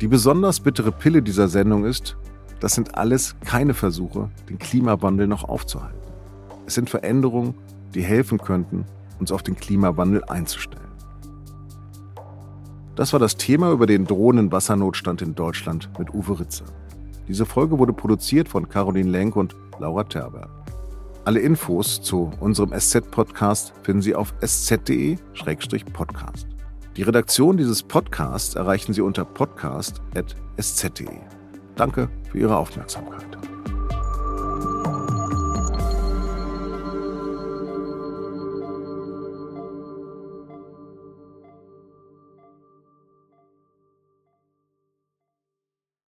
Die 0.00 0.08
besonders 0.08 0.58
bittere 0.58 0.90
Pille 0.90 1.20
dieser 1.20 1.48
Sendung 1.48 1.84
ist, 1.84 2.16
das 2.58 2.74
sind 2.74 2.96
alles 2.96 3.36
keine 3.44 3.74
Versuche, 3.74 4.30
den 4.48 4.58
Klimawandel 4.58 5.26
noch 5.26 5.44
aufzuhalten. 5.44 6.00
Es 6.64 6.72
sind 6.72 6.88
Veränderungen, 6.88 7.56
die 7.92 8.00
helfen 8.00 8.38
könnten, 8.38 8.86
uns 9.20 9.30
auf 9.30 9.42
den 9.42 9.54
Klimawandel 9.54 10.24
einzustellen. 10.24 10.92
Das 12.94 13.12
war 13.12 13.20
das 13.20 13.36
Thema 13.36 13.70
über 13.70 13.84
den 13.84 14.06
drohenden 14.06 14.50
Wassernotstand 14.50 15.20
in 15.20 15.34
Deutschland 15.34 15.90
mit 15.98 16.14
Uwe 16.14 16.40
Ritze. 16.40 16.64
Diese 17.28 17.44
Folge 17.44 17.78
wurde 17.78 17.92
produziert 17.92 18.48
von 18.48 18.66
Caroline 18.66 19.10
Lenk 19.10 19.36
und 19.36 19.54
Laura 19.78 20.04
Terber. 20.04 20.48
Alle 21.26 21.40
Infos 21.40 22.00
zu 22.00 22.30
unserem 22.38 22.72
SZ-Podcast 22.72 23.72
finden 23.82 24.00
Sie 24.00 24.14
auf 24.14 24.32
sz.de-podcast. 24.40 26.46
Die 26.96 27.02
Redaktion 27.02 27.56
dieses 27.56 27.82
Podcasts 27.82 28.54
erreichen 28.54 28.92
Sie 28.92 29.00
unter 29.00 29.24
podcast.sz.de. 29.24 31.08
Danke 31.74 32.08
für 32.30 32.38
Ihre 32.38 32.56
Aufmerksamkeit. 32.56 33.26